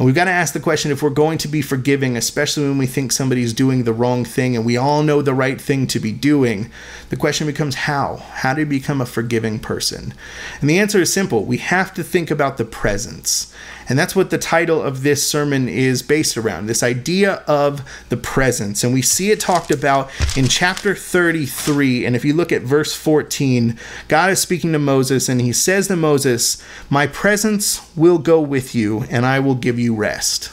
And 0.00 0.06
we've 0.06 0.14
got 0.14 0.24
to 0.24 0.30
ask 0.30 0.54
the 0.54 0.60
question 0.60 0.90
if 0.90 1.02
we're 1.02 1.10
going 1.10 1.36
to 1.36 1.46
be 1.46 1.60
forgiving, 1.60 2.16
especially 2.16 2.62
when 2.62 2.78
we 2.78 2.86
think 2.86 3.12
somebody's 3.12 3.52
doing 3.52 3.84
the 3.84 3.92
wrong 3.92 4.24
thing 4.24 4.56
and 4.56 4.64
we 4.64 4.78
all 4.78 5.02
know 5.02 5.20
the 5.20 5.34
right 5.34 5.60
thing 5.60 5.86
to 5.88 6.00
be 6.00 6.10
doing, 6.10 6.70
the 7.10 7.18
question 7.18 7.46
becomes 7.46 7.74
how? 7.74 8.16
How 8.16 8.54
do 8.54 8.60
you 8.60 8.66
become 8.66 9.02
a 9.02 9.06
forgiving 9.06 9.58
person? 9.58 10.14
And 10.62 10.70
the 10.70 10.78
answer 10.78 11.02
is 11.02 11.12
simple 11.12 11.44
we 11.44 11.58
have 11.58 11.92
to 11.92 12.02
think 12.02 12.30
about 12.30 12.56
the 12.56 12.64
presence. 12.64 13.54
And 13.90 13.98
that's 13.98 14.14
what 14.14 14.30
the 14.30 14.38
title 14.38 14.80
of 14.80 15.02
this 15.02 15.28
sermon 15.28 15.68
is 15.68 16.00
based 16.00 16.38
around 16.38 16.66
this 16.66 16.84
idea 16.84 17.42
of 17.48 17.82
the 18.08 18.16
presence. 18.16 18.84
And 18.84 18.94
we 18.94 19.02
see 19.02 19.32
it 19.32 19.40
talked 19.40 19.72
about 19.72 20.10
in 20.36 20.46
chapter 20.46 20.94
33. 20.94 22.06
And 22.06 22.14
if 22.14 22.24
you 22.24 22.32
look 22.32 22.52
at 22.52 22.62
verse 22.62 22.94
14, 22.94 23.76
God 24.06 24.30
is 24.30 24.38
speaking 24.38 24.72
to 24.74 24.78
Moses 24.78 25.28
and 25.28 25.40
he 25.40 25.52
says 25.52 25.88
to 25.88 25.96
Moses, 25.96 26.62
My 26.88 27.08
presence 27.08 27.84
will 27.96 28.18
go 28.18 28.40
with 28.40 28.76
you 28.76 29.02
and 29.10 29.26
I 29.26 29.40
will 29.40 29.56
give 29.56 29.76
you 29.76 29.89
rest. 29.94 30.50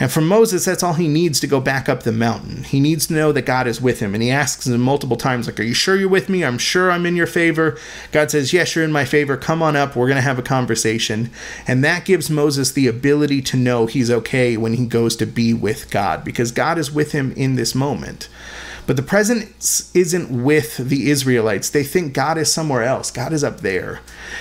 And 0.00 0.10
for 0.10 0.20
Moses, 0.20 0.64
that's 0.64 0.82
all 0.82 0.94
he 0.94 1.08
needs 1.08 1.40
to 1.40 1.46
go 1.46 1.60
back 1.60 1.88
up 1.88 2.02
the 2.02 2.12
mountain. 2.12 2.64
He 2.64 2.80
needs 2.80 3.06
to 3.06 3.14
know 3.14 3.32
that 3.32 3.46
God 3.46 3.66
is 3.66 3.80
with 3.80 4.00
him. 4.00 4.14
And 4.14 4.22
he 4.22 4.30
asks 4.30 4.66
him 4.66 4.80
multiple 4.80 5.16
times, 5.16 5.46
like, 5.46 5.60
Are 5.60 5.64
you 5.64 5.74
sure 5.74 5.96
you're 5.96 6.08
with 6.08 6.28
me? 6.28 6.44
I'm 6.44 6.58
sure 6.58 6.90
I'm 6.90 7.06
in 7.06 7.16
your 7.16 7.26
favor. 7.26 7.78
God 8.10 8.30
says, 8.30 8.52
Yes, 8.52 8.74
you're 8.74 8.84
in 8.84 8.92
my 8.92 9.04
favor. 9.04 9.36
Come 9.36 9.62
on 9.62 9.76
up. 9.76 9.94
We're 9.94 10.08
going 10.08 10.16
to 10.16 10.22
have 10.22 10.38
a 10.38 10.42
conversation. 10.42 11.30
And 11.66 11.84
that 11.84 12.04
gives 12.04 12.28
Moses 12.28 12.72
the 12.72 12.86
ability 12.86 13.42
to 13.42 13.56
know 13.56 13.86
he's 13.86 14.10
okay 14.10 14.56
when 14.56 14.74
he 14.74 14.86
goes 14.86 15.16
to 15.16 15.26
be 15.26 15.54
with 15.54 15.90
God 15.90 16.24
because 16.24 16.50
God 16.50 16.78
is 16.78 16.92
with 16.92 17.12
him 17.12 17.32
in 17.32 17.54
this 17.54 17.74
moment. 17.74 18.28
But 18.86 18.96
the 18.96 19.02
presence 19.02 19.90
isn't 19.94 20.44
with 20.44 20.76
the 20.76 21.10
Israelites. 21.10 21.70
They 21.70 21.84
think 21.84 22.12
God 22.12 22.36
is 22.36 22.52
somewhere 22.52 22.82
else, 22.82 23.10
God 23.10 23.32
is 23.32 23.42
up 23.42 23.60
there. 23.60 24.00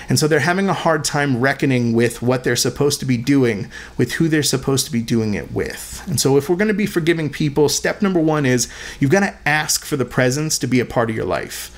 And 0.10 0.20
so 0.20 0.28
they're 0.28 0.40
having 0.40 0.68
a 0.68 0.74
hard 0.74 1.06
time 1.06 1.40
reckoning 1.40 1.94
with 1.94 2.22
what 2.22 2.44
they're 2.44 2.56
supposed 2.56 3.00
to 3.00 3.06
be 3.06 3.18
doing, 3.18 3.72
with 3.98 4.14
who 4.14 4.28
they're 4.28 4.44
supposed 4.44 4.86
to 4.86 4.92
be 4.92 5.02
doing 5.02 5.34
it 5.34 5.52
with. 5.54 6.04
And 6.08 6.20
so 6.20 6.38
if 6.38 6.50
we're 6.50 6.58
going 6.58 6.68
to 6.68 6.74
be 6.74 6.86
forgiving 6.86 7.30
people, 7.30 7.70
step 7.70 8.02
number 8.02 8.20
one 8.20 8.46
is 8.46 8.68
you've 9.00 9.12
got 9.12 9.22
to 9.22 9.36
ask 9.48 9.86
for 9.86 9.96
the 9.96 10.06
presence 10.06 10.60
to 10.60 10.68
be 10.68 10.80
a 10.80 10.86
part 10.86 11.10
of 11.10 11.16
your 11.16 11.26
life. 11.26 11.72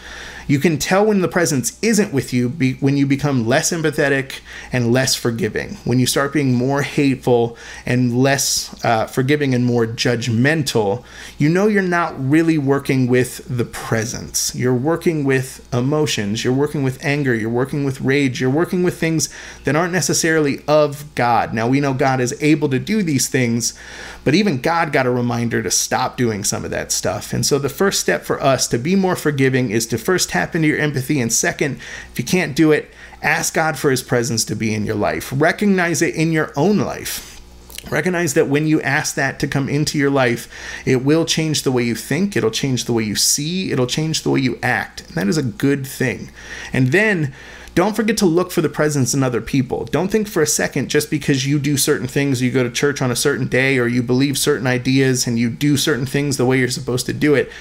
You 0.48 0.60
can 0.60 0.78
tell 0.78 1.06
when 1.06 1.22
the 1.22 1.28
presence 1.28 1.80
isn't 1.82 2.14
with 2.14 2.32
you 2.32 2.50
be, 2.50 2.74
when 2.76 2.98
you 2.98 3.08
become 3.08 3.48
less 3.48 3.72
empathetic 3.72 4.42
and 4.72 4.92
less 4.92 5.16
forgiving, 5.16 5.76
when 5.86 6.00
you 6.00 6.06
start 6.06 6.34
being 6.34 6.54
more 6.54 6.84
hateful 6.84 7.58
and 7.86 8.18
less 8.18 8.84
uh, 8.86 9.08
forgiving 9.08 9.54
and 9.54 9.66
more 9.66 9.88
judgmental. 9.88 11.04
You 11.38 11.50
know 11.50 11.68
you're 11.68 11.82
not 11.82 12.14
really 12.18 12.58
working 12.58 13.08
with 13.08 13.46
the 13.50 13.66
presence. 13.66 14.54
You're 14.56 14.76
working 14.76 15.24
with 15.24 15.68
emotions, 15.74 16.44
you're 16.44 16.54
working 16.54 16.84
with 16.84 17.04
anger, 17.04 17.34
you're 17.34 17.50
working 17.50 17.84
with 17.84 18.02
rage, 18.02 18.40
you're 18.40 18.50
working 18.50 18.84
with 18.84 19.00
things 19.00 19.34
that 19.64 19.76
aren't 19.76 19.94
necessarily 19.94 20.62
of 20.68 21.14
God. 21.16 21.54
Now, 21.54 21.68
we 21.68 21.80
know 21.80 21.94
God 21.94 22.20
is 22.20 22.36
able 22.42 22.70
to 22.70 22.80
do 22.80 23.02
these 23.02 23.28
things, 23.30 23.78
but 24.24 24.36
even 24.36 24.62
God 24.62 24.92
got 24.92 25.06
a 25.06 25.12
reminder 25.12 25.64
to 25.64 25.72
stop 25.72 26.18
doing 26.18 26.44
some 26.44 26.64
of 26.64 26.72
that 26.72 26.92
stuff. 26.92 27.34
And 27.34 27.46
so 27.46 27.58
the 27.58 27.70
first 27.70 28.00
step 28.00 28.24
for 28.24 28.42
us 28.42 28.68
to 28.68 28.78
be 28.78 28.96
more 28.96 29.16
forgiving 29.16 29.72
is 29.72 29.86
to 29.88 29.98
first 29.98 30.30
tap 30.36 30.54
into 30.54 30.68
your 30.68 30.78
empathy. 30.78 31.22
And 31.22 31.32
second, 31.32 31.80
if 32.12 32.20
you 32.20 32.26
can't 32.26 32.58
do 32.58 32.74
it, 32.74 32.92
ask 33.22 33.54
God 33.54 33.78
for 33.78 33.90
his 33.90 34.04
presence 34.04 34.44
to 34.46 34.56
be 34.56 34.74
in 34.74 34.86
your 34.86 34.96
life. 34.96 35.32
Recognize 35.34 36.02
it 36.02 36.14
in 36.14 36.34
your 36.34 36.52
own 36.58 36.78
life. 36.80 37.42
Recognize 37.90 38.34
that 38.34 38.50
when 38.50 38.68
you 38.68 38.82
ask 38.82 39.16
that 39.16 39.40
to 39.40 39.48
come 39.48 39.70
into 39.70 39.98
your 39.98 40.10
life, 40.10 40.52
it 40.86 41.06
will 41.06 41.24
change 41.24 41.64
the 41.64 41.72
way 41.72 41.84
you 41.84 41.96
think, 41.96 42.36
it'll 42.36 42.52
change 42.52 42.84
the 42.84 42.92
way 42.92 43.04
you 43.04 43.16
see, 43.16 43.72
it'll 43.72 43.88
change 43.88 44.24
the 44.24 44.30
way 44.30 44.42
you 44.42 44.60
act. 44.62 45.02
And 45.08 45.16
that 45.16 45.28
is 45.30 45.38
a 45.38 45.44
good 45.44 45.88
thing. 45.88 46.32
And 46.74 46.88
then 46.88 47.34
don't 47.76 47.96
forget 47.96 48.16
to 48.18 48.26
look 48.26 48.52
for 48.52 48.62
the 48.62 48.70
presence 48.70 49.14
in 49.14 49.22
other 49.22 49.42
people. 49.42 49.84
Don't 49.86 50.08
think 50.10 50.30
for 50.30 50.42
a 50.42 50.48
second 50.48 50.90
just 50.90 51.10
because 51.12 51.46
you 51.46 51.60
do 51.60 51.76
certain 51.76 52.08
things, 52.08 52.42
you 52.42 52.50
go 52.50 52.64
to 52.64 52.72
church 52.72 53.02
on 53.02 53.12
a 53.12 53.16
certain 53.16 53.48
day, 53.48 53.78
or 53.78 53.86
you 53.86 54.02
believe 54.02 54.38
certain 54.38 54.66
ideas 54.66 55.28
and 55.28 55.38
you 55.38 55.50
do 55.50 55.76
certain 55.76 56.06
things 56.06 56.38
the 56.38 56.46
way 56.46 56.58
you're 56.58 56.70
supposed 56.70 57.06
to 57.06 57.14
do 57.14 57.36
it, 57.36 57.52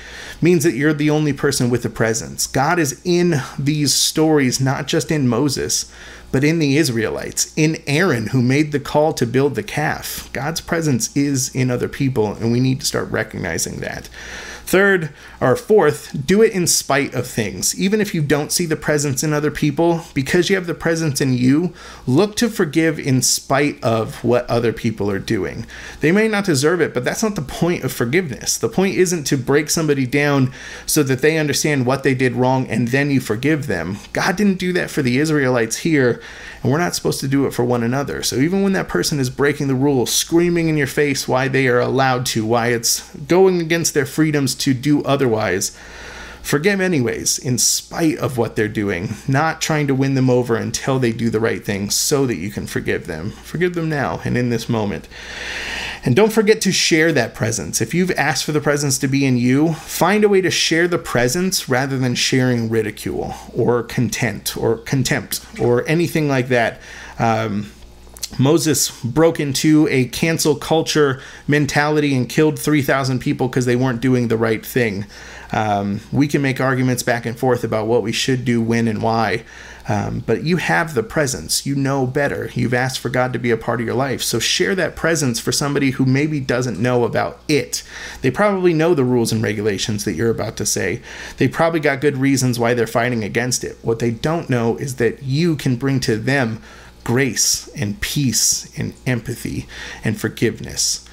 means 0.41 0.63
that 0.63 0.75
you're 0.75 0.95
the 0.95 1.11
only 1.11 1.33
person 1.33 1.69
with 1.69 1.83
the 1.83 1.91
presence. 1.91 2.47
God 2.47 2.79
is 2.79 3.01
in 3.05 3.43
these 3.59 3.93
stories, 3.93 4.61
not 4.61 4.87
just 4.87 5.11
in 5.11 5.27
Moses, 5.27 5.93
but 6.31 6.45
in 6.45 6.61
the 6.61 6.77
Israelites, 6.77 7.53
in 7.57 7.83
Aaron, 7.87 8.29
who 8.29 8.43
made 8.43 8.71
the 8.71 8.81
call 8.81 9.13
to 9.15 9.27
build 9.27 9.57
the 9.57 9.63
calf. 9.63 10.29
God's 10.33 10.61
presence 10.61 11.17
is 11.17 11.55
in 11.55 11.71
other 11.71 11.89
people, 11.89 12.35
and 12.35 12.53
we 12.53 12.61
need 12.61 12.81
to 12.81 12.87
start 12.87 13.11
recognizing 13.11 13.81
that. 13.81 14.09
Third, 14.67 15.11
or 15.41 15.57
fourth, 15.57 16.27
do 16.27 16.43
it 16.43 16.53
in 16.53 16.67
spite 16.67 17.15
of 17.15 17.27
things. 17.27 17.79
Even 17.79 18.01
if 18.01 18.15
you 18.15 18.23
don't 18.23 18.51
see 18.51 18.65
the 18.65 18.77
presence 18.77 19.23
in 19.23 19.33
other 19.33 19.51
people, 19.51 20.03
because 20.15 20.49
you 20.49 20.57
have 20.57 20.67
the 20.67 20.75
presence 20.75 21.21
in 21.21 21.35
you, 21.35 21.75
look 22.07 22.35
to 22.37 22.49
forgive 22.49 22.99
in 22.99 23.21
spite 23.21 23.83
of 23.85 24.25
what 24.25 24.49
other 24.49 24.73
people 24.73 25.11
are 25.11 25.19
doing. 25.19 25.67
They 26.01 26.13
may 26.13 26.29
not 26.29 26.47
deserve 26.47 26.81
it, 26.81 26.95
but 26.95 27.05
that's 27.05 27.23
not 27.23 27.35
the 27.35 27.43
point 27.43 27.85
of 27.85 27.93
forgiveness. 27.93 28.57
The 28.57 28.71
point 28.71 28.95
isn't 28.97 29.25
to 29.25 29.37
break 29.37 29.69
somebody 29.69 30.07
down 30.07 30.53
so 30.87 31.03
that 31.03 31.21
they 31.21 31.37
understand 31.37 31.85
what 31.85 32.03
they 32.03 32.15
did 32.15 32.33
wrong 32.33 32.67
and 32.69 32.89
then 32.89 33.11
you 33.11 33.21
forgive 33.21 33.67
them. 33.67 33.99
God 34.13 34.37
didn't 34.37 34.59
do 34.59 34.73
that 34.73 34.91
for 34.91 35.03
the 35.03 35.19
Israelites 35.19 35.77
here, 35.79 36.23
and 36.63 36.73
we're 36.73 36.79
not 36.79 36.95
supposed 36.95 37.21
to 37.21 37.29
do 37.29 37.47
it 37.47 37.53
for 37.53 37.65
one 37.65 37.83
another. 37.83 38.23
So 38.23 38.37
even 38.37 38.63
when 38.63 38.73
that 38.73 38.89
person 38.89 39.21
is 39.21 39.29
breaking 39.29 39.69
the 39.69 39.75
rules, 39.75 40.11
screaming 40.11 40.69
in 40.69 40.79
your 40.79 40.87
face 40.87 41.29
why 41.29 41.49
they 41.49 41.69
are 41.69 41.81
allowed 41.81 42.25
to, 42.27 42.47
why 42.47 42.69
it's 42.69 43.15
going 43.17 43.61
against 43.61 43.93
their 43.93 44.07
freedoms 44.07 44.54
to 44.57 44.75
do 44.75 45.03
otherwise, 45.05 45.77
forgive 46.43 46.81
anyways, 46.81 47.39
in 47.39 47.57
spite 47.57 48.19
of 48.19 48.37
what 48.37 48.55
they're 48.55 48.69
doing, 48.69 49.15
not 49.27 49.63
trying 49.63 49.87
to 49.87 49.95
win 49.95 50.15
them 50.15 50.29
over 50.29 50.57
until 50.57 50.99
they 50.99 51.13
do 51.13 51.31
the 51.31 51.41
right 51.41 51.65
thing 51.65 51.91
so 51.91 52.27
that 52.27 52.37
you 52.37 52.51
can 52.51 52.67
forgive 52.67 53.07
them. 53.07 53.31
Forgive 53.31 53.75
them 53.75 53.89
now 53.89 54.21
and 54.25 54.37
in 54.37 54.51
this 54.51 54.69
moment. 54.69 55.09
And 56.05 56.15
don't 56.15 56.33
forget 56.33 56.61
to 56.63 56.73
share 56.73 57.13
that 57.13 57.35
presence. 57.35 57.81
If 57.81 57.95
you've 57.95 58.11
asked 58.11 58.45
for 58.45 58.53
the 58.53 58.61
presence 58.61 58.99
to 58.99 59.09
be 59.09 59.25
in 59.25 59.39
you, 59.39 59.73
find 59.73 60.23
a 60.23 60.29
way 60.29 60.43
to 60.43 60.51
share 60.51 60.87
the 60.87 60.99
presence 60.99 61.67
rather 61.67 61.99
than 61.99 62.15
sharing 62.15 62.69
ridicule 62.69 63.35
or 63.57 63.83
content 63.83 64.55
or 64.55 64.77
contempt 64.77 65.45
or 65.59 65.87
anything 65.89 66.29
like 66.29 66.49
that. 66.49 66.79
Um, 67.19 67.73
Moses 68.39 68.91
broke 69.03 69.41
into 69.41 69.89
a 69.91 70.07
cancel 70.07 70.55
culture 70.55 71.21
mentality 71.47 72.17
and 72.17 72.29
killed 72.29 72.59
3,000 72.59 73.19
people 73.19 73.49
because 73.49 73.67
they 73.67 73.77
weren't 73.77 74.01
doing 74.01 74.29
the 74.29 74.37
right 74.37 74.65
thing. 74.65 75.07
Um, 75.53 76.01
we 76.11 76.27
can 76.27 76.43
make 76.43 76.61
arguments 76.61 77.03
back 77.03 77.27
and 77.27 77.39
forth 77.39 77.63
about 77.63 77.87
what 77.87 78.03
we 78.03 78.13
should 78.13 78.45
do, 78.45 78.61
when, 78.61 78.89
and 78.89 79.01
why. 79.03 79.45
Um, 79.87 80.21
but 80.21 80.43
you 80.45 80.57
have 80.57 80.95
the 80.95 81.03
presence. 81.03 81.67
You 81.67 81.75
know 81.75 82.07
better. 82.07 82.51
You've 82.55 82.75
asked 82.75 82.99
for 82.99 83.11
God 83.11 83.33
to 83.35 83.39
be 83.39 83.51
a 83.51 83.57
part 83.57 83.81
of 83.81 83.87
your 83.87 83.95
life. 83.95 84.23
So 84.23 84.39
share 84.39 84.75
that 84.75 84.97
presence 84.97 85.39
for 85.39 85.53
somebody 85.53 85.91
who 85.93 86.07
maybe 86.07 86.41
doesn't 86.41 86.81
know 86.81 87.05
about 87.05 87.41
it. 87.49 87.83
They 88.23 88.31
probably 88.31 88.73
know 88.73 88.95
the 88.95 89.05
rules 89.05 89.31
and 89.31 89.43
regulations 89.43 90.05
that 90.05 90.15
you're 90.15 90.31
about 90.31 90.57
to 90.57 90.67
say. 90.67 91.03
They 91.37 91.49
probably 91.49 91.81
got 91.81 92.01
good 92.01 92.17
reasons 92.17 92.59
why 92.59 92.75
they're 92.75 92.87
fighting 92.87 93.23
against 93.23 93.63
it. 93.63 93.77
What 93.83 93.99
they 93.99 94.11
don't 94.11 94.49
know 94.49 94.77
is 94.77 94.97
that 94.97 95.23
you 95.23 95.55
can 95.55 95.77
bring 95.77 96.01
to 96.01 96.17
them 96.17 96.63
grace 97.05 97.69
and 97.77 98.01
peace 98.01 98.77
and 98.79 98.95
empathy 99.07 99.67
and 100.03 100.19
forgiveness. 100.19 101.09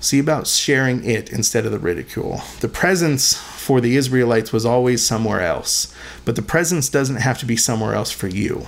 See 0.00 0.18
about 0.18 0.46
sharing 0.46 1.04
it 1.04 1.30
instead 1.30 1.64
of 1.66 1.72
the 1.72 1.78
ridicule. 1.78 2.42
The 2.60 2.68
presence 2.68 3.34
for 3.34 3.80
the 3.80 3.96
Israelites 3.96 4.52
was 4.52 4.66
always 4.66 5.04
somewhere 5.04 5.40
else, 5.40 5.92
but 6.24 6.36
the 6.36 6.42
presence 6.42 6.88
doesn't 6.88 7.16
have 7.16 7.38
to 7.38 7.46
be 7.46 7.56
somewhere 7.56 7.94
else 7.94 8.10
for 8.10 8.28
you. 8.28 8.66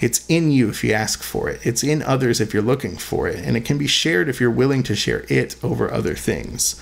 It's 0.00 0.26
in 0.28 0.50
you 0.50 0.68
if 0.68 0.84
you 0.84 0.92
ask 0.92 1.22
for 1.22 1.48
it. 1.48 1.60
It's 1.64 1.82
in 1.82 2.02
others 2.02 2.40
if 2.40 2.52
you're 2.52 2.62
looking 2.62 2.96
for 2.96 3.28
it. 3.28 3.36
And 3.36 3.56
it 3.56 3.64
can 3.64 3.78
be 3.78 3.86
shared 3.86 4.28
if 4.28 4.40
you're 4.40 4.50
willing 4.50 4.82
to 4.84 4.94
share 4.94 5.24
it 5.28 5.56
over 5.62 5.90
other 5.90 6.14
things. 6.14 6.80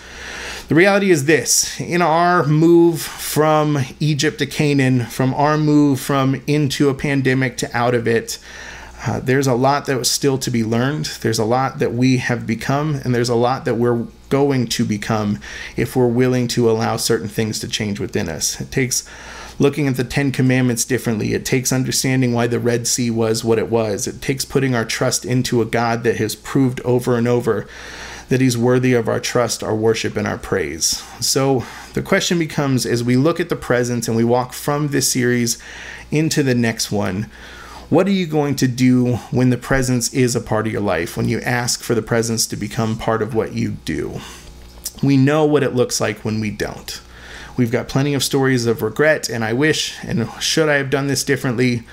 The 0.68 0.74
reality 0.74 1.10
is 1.10 1.26
this 1.26 1.80
in 1.80 2.02
our 2.02 2.44
move 2.44 3.00
from 3.00 3.78
Egypt 4.00 4.38
to 4.38 4.46
Canaan, 4.46 5.06
from 5.06 5.32
our 5.34 5.56
move 5.56 6.00
from 6.00 6.42
into 6.46 6.88
a 6.88 6.94
pandemic 6.94 7.56
to 7.58 7.76
out 7.76 7.94
of 7.94 8.08
it, 8.08 8.38
uh, 9.06 9.20
there's 9.20 9.46
a 9.46 9.54
lot 9.54 9.86
that 9.86 9.98
was 9.98 10.10
still 10.10 10.38
to 10.38 10.50
be 10.50 10.64
learned. 10.64 11.06
There's 11.20 11.38
a 11.38 11.44
lot 11.44 11.78
that 11.78 11.92
we 11.92 12.18
have 12.18 12.46
become, 12.46 12.94
and 12.96 13.14
there's 13.14 13.28
a 13.28 13.34
lot 13.34 13.64
that 13.66 13.74
we're 13.74 14.06
going 14.30 14.66
to 14.66 14.84
become 14.84 15.40
if 15.76 15.94
we're 15.94 16.08
willing 16.08 16.48
to 16.48 16.70
allow 16.70 16.96
certain 16.96 17.28
things 17.28 17.60
to 17.60 17.68
change 17.68 18.00
within 18.00 18.28
us. 18.28 18.60
It 18.60 18.70
takes 18.70 19.08
looking 19.58 19.86
at 19.86 19.96
the 19.96 20.04
Ten 20.04 20.32
Commandments 20.32 20.84
differently. 20.84 21.34
It 21.34 21.44
takes 21.44 21.72
understanding 21.72 22.32
why 22.32 22.46
the 22.46 22.58
Red 22.58 22.86
Sea 22.86 23.10
was 23.10 23.44
what 23.44 23.58
it 23.58 23.68
was. 23.68 24.06
It 24.06 24.22
takes 24.22 24.44
putting 24.44 24.74
our 24.74 24.84
trust 24.84 25.24
into 25.24 25.60
a 25.60 25.66
God 25.66 26.02
that 26.04 26.16
has 26.16 26.34
proved 26.34 26.80
over 26.80 27.16
and 27.16 27.28
over 27.28 27.68
that 28.30 28.40
He's 28.40 28.56
worthy 28.56 28.94
of 28.94 29.06
our 29.06 29.20
trust, 29.20 29.62
our 29.62 29.76
worship, 29.76 30.16
and 30.16 30.26
our 30.26 30.38
praise. 30.38 31.04
So 31.20 31.64
the 31.92 32.02
question 32.02 32.38
becomes 32.38 32.86
as 32.86 33.04
we 33.04 33.16
look 33.16 33.38
at 33.38 33.50
the 33.50 33.56
present 33.56 34.08
and 34.08 34.16
we 34.16 34.24
walk 34.24 34.54
from 34.54 34.88
this 34.88 35.12
series 35.12 35.62
into 36.10 36.42
the 36.42 36.54
next 36.54 36.90
one 36.90 37.30
what 37.90 38.06
are 38.06 38.12
you 38.12 38.26
going 38.26 38.56
to 38.56 38.68
do 38.68 39.16
when 39.30 39.50
the 39.50 39.58
presence 39.58 40.12
is 40.14 40.34
a 40.34 40.40
part 40.40 40.66
of 40.66 40.72
your 40.72 40.82
life, 40.82 41.16
when 41.16 41.28
you 41.28 41.40
ask 41.40 41.82
for 41.82 41.94
the 41.94 42.02
presence 42.02 42.46
to 42.48 42.56
become 42.56 42.96
part 42.96 43.22
of 43.22 43.34
what 43.34 43.52
you 43.52 43.72
do? 43.84 44.20
We 45.02 45.16
know 45.16 45.44
what 45.44 45.62
it 45.62 45.74
looks 45.74 46.00
like 46.00 46.24
when 46.24 46.40
we 46.40 46.50
don't. 46.50 47.00
We've 47.56 47.70
got 47.70 47.88
plenty 47.88 48.14
of 48.14 48.24
stories 48.24 48.66
of 48.66 48.82
regret 48.82 49.28
and 49.28 49.44
I 49.44 49.52
wish 49.52 49.96
and 50.02 50.28
should 50.40 50.68
I 50.68 50.74
have 50.74 50.90
done 50.90 51.06
this 51.06 51.24
differently. 51.24 51.84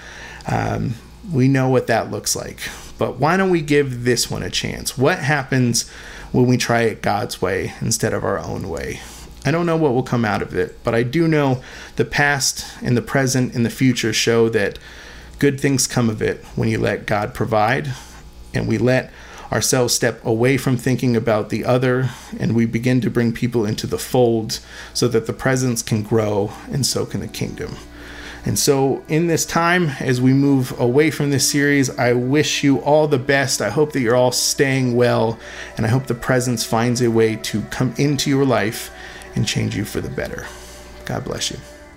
Um, 0.47 0.95
we 1.31 1.47
know 1.47 1.69
what 1.69 1.87
that 1.87 2.09
looks 2.09 2.35
like. 2.35 2.59
But 2.97 3.17
why 3.17 3.37
don't 3.37 3.49
we 3.49 3.61
give 3.61 4.03
this 4.03 4.29
one 4.29 4.43
a 4.43 4.49
chance? 4.49 4.97
What 4.97 5.19
happens 5.19 5.89
when 6.31 6.45
we 6.45 6.57
try 6.57 6.81
it 6.81 7.01
God's 7.01 7.41
way 7.41 7.73
instead 7.81 8.13
of 8.13 8.23
our 8.23 8.39
own 8.39 8.69
way? 8.69 9.01
I 9.43 9.51
don't 9.51 9.65
know 9.65 9.77
what 9.77 9.93
will 9.93 10.03
come 10.03 10.23
out 10.23 10.41
of 10.41 10.53
it, 10.53 10.83
but 10.83 10.93
I 10.93 11.03
do 11.03 11.27
know 11.27 11.63
the 11.95 12.05
past 12.05 12.65
and 12.81 12.95
the 12.95 13.01
present 13.01 13.55
and 13.55 13.65
the 13.65 13.71
future 13.71 14.13
show 14.13 14.49
that 14.49 14.77
good 15.41 15.59
things 15.59 15.87
come 15.87 16.07
of 16.07 16.21
it 16.21 16.37
when 16.55 16.69
you 16.69 16.77
let 16.77 17.07
God 17.07 17.33
provide 17.33 17.91
and 18.53 18.67
we 18.67 18.77
let 18.77 19.11
ourselves 19.51 19.91
step 19.91 20.23
away 20.23 20.55
from 20.55 20.77
thinking 20.77 21.15
about 21.15 21.49
the 21.49 21.65
other 21.65 22.11
and 22.39 22.53
we 22.53 22.63
begin 22.67 23.01
to 23.01 23.09
bring 23.09 23.33
people 23.33 23.65
into 23.65 23.87
the 23.87 23.97
fold 23.97 24.59
so 24.93 25.07
that 25.07 25.25
the 25.25 25.33
presence 25.33 25.81
can 25.81 26.03
grow 26.03 26.51
and 26.71 26.85
so 26.85 27.07
can 27.07 27.21
the 27.21 27.27
kingdom. 27.27 27.75
And 28.45 28.57
so, 28.57 29.03
in 29.07 29.25
this 29.25 29.43
time, 29.43 29.89
as 29.99 30.21
we 30.21 30.31
move 30.31 30.79
away 30.79 31.09
from 31.09 31.31
this 31.31 31.49
series, 31.49 31.89
I 31.89 32.13
wish 32.13 32.63
you 32.63 32.77
all 32.79 33.07
the 33.07 33.19
best. 33.19 33.61
I 33.61 33.69
hope 33.69 33.93
that 33.93 33.99
you're 33.99 34.15
all 34.15 34.31
staying 34.31 34.95
well, 34.95 35.39
and 35.77 35.85
I 35.85 35.89
hope 35.89 36.07
the 36.07 36.15
presence 36.15 36.63
finds 36.63 37.01
a 37.01 37.11
way 37.11 37.35
to 37.35 37.61
come 37.69 37.93
into 37.97 38.31
your 38.31 38.45
life 38.45 38.91
and 39.35 39.47
change 39.47 39.75
you 39.75 39.85
for 39.85 40.01
the 40.01 40.09
better. 40.09 40.47
God 41.05 41.23
bless 41.23 41.51
you. 41.51 41.57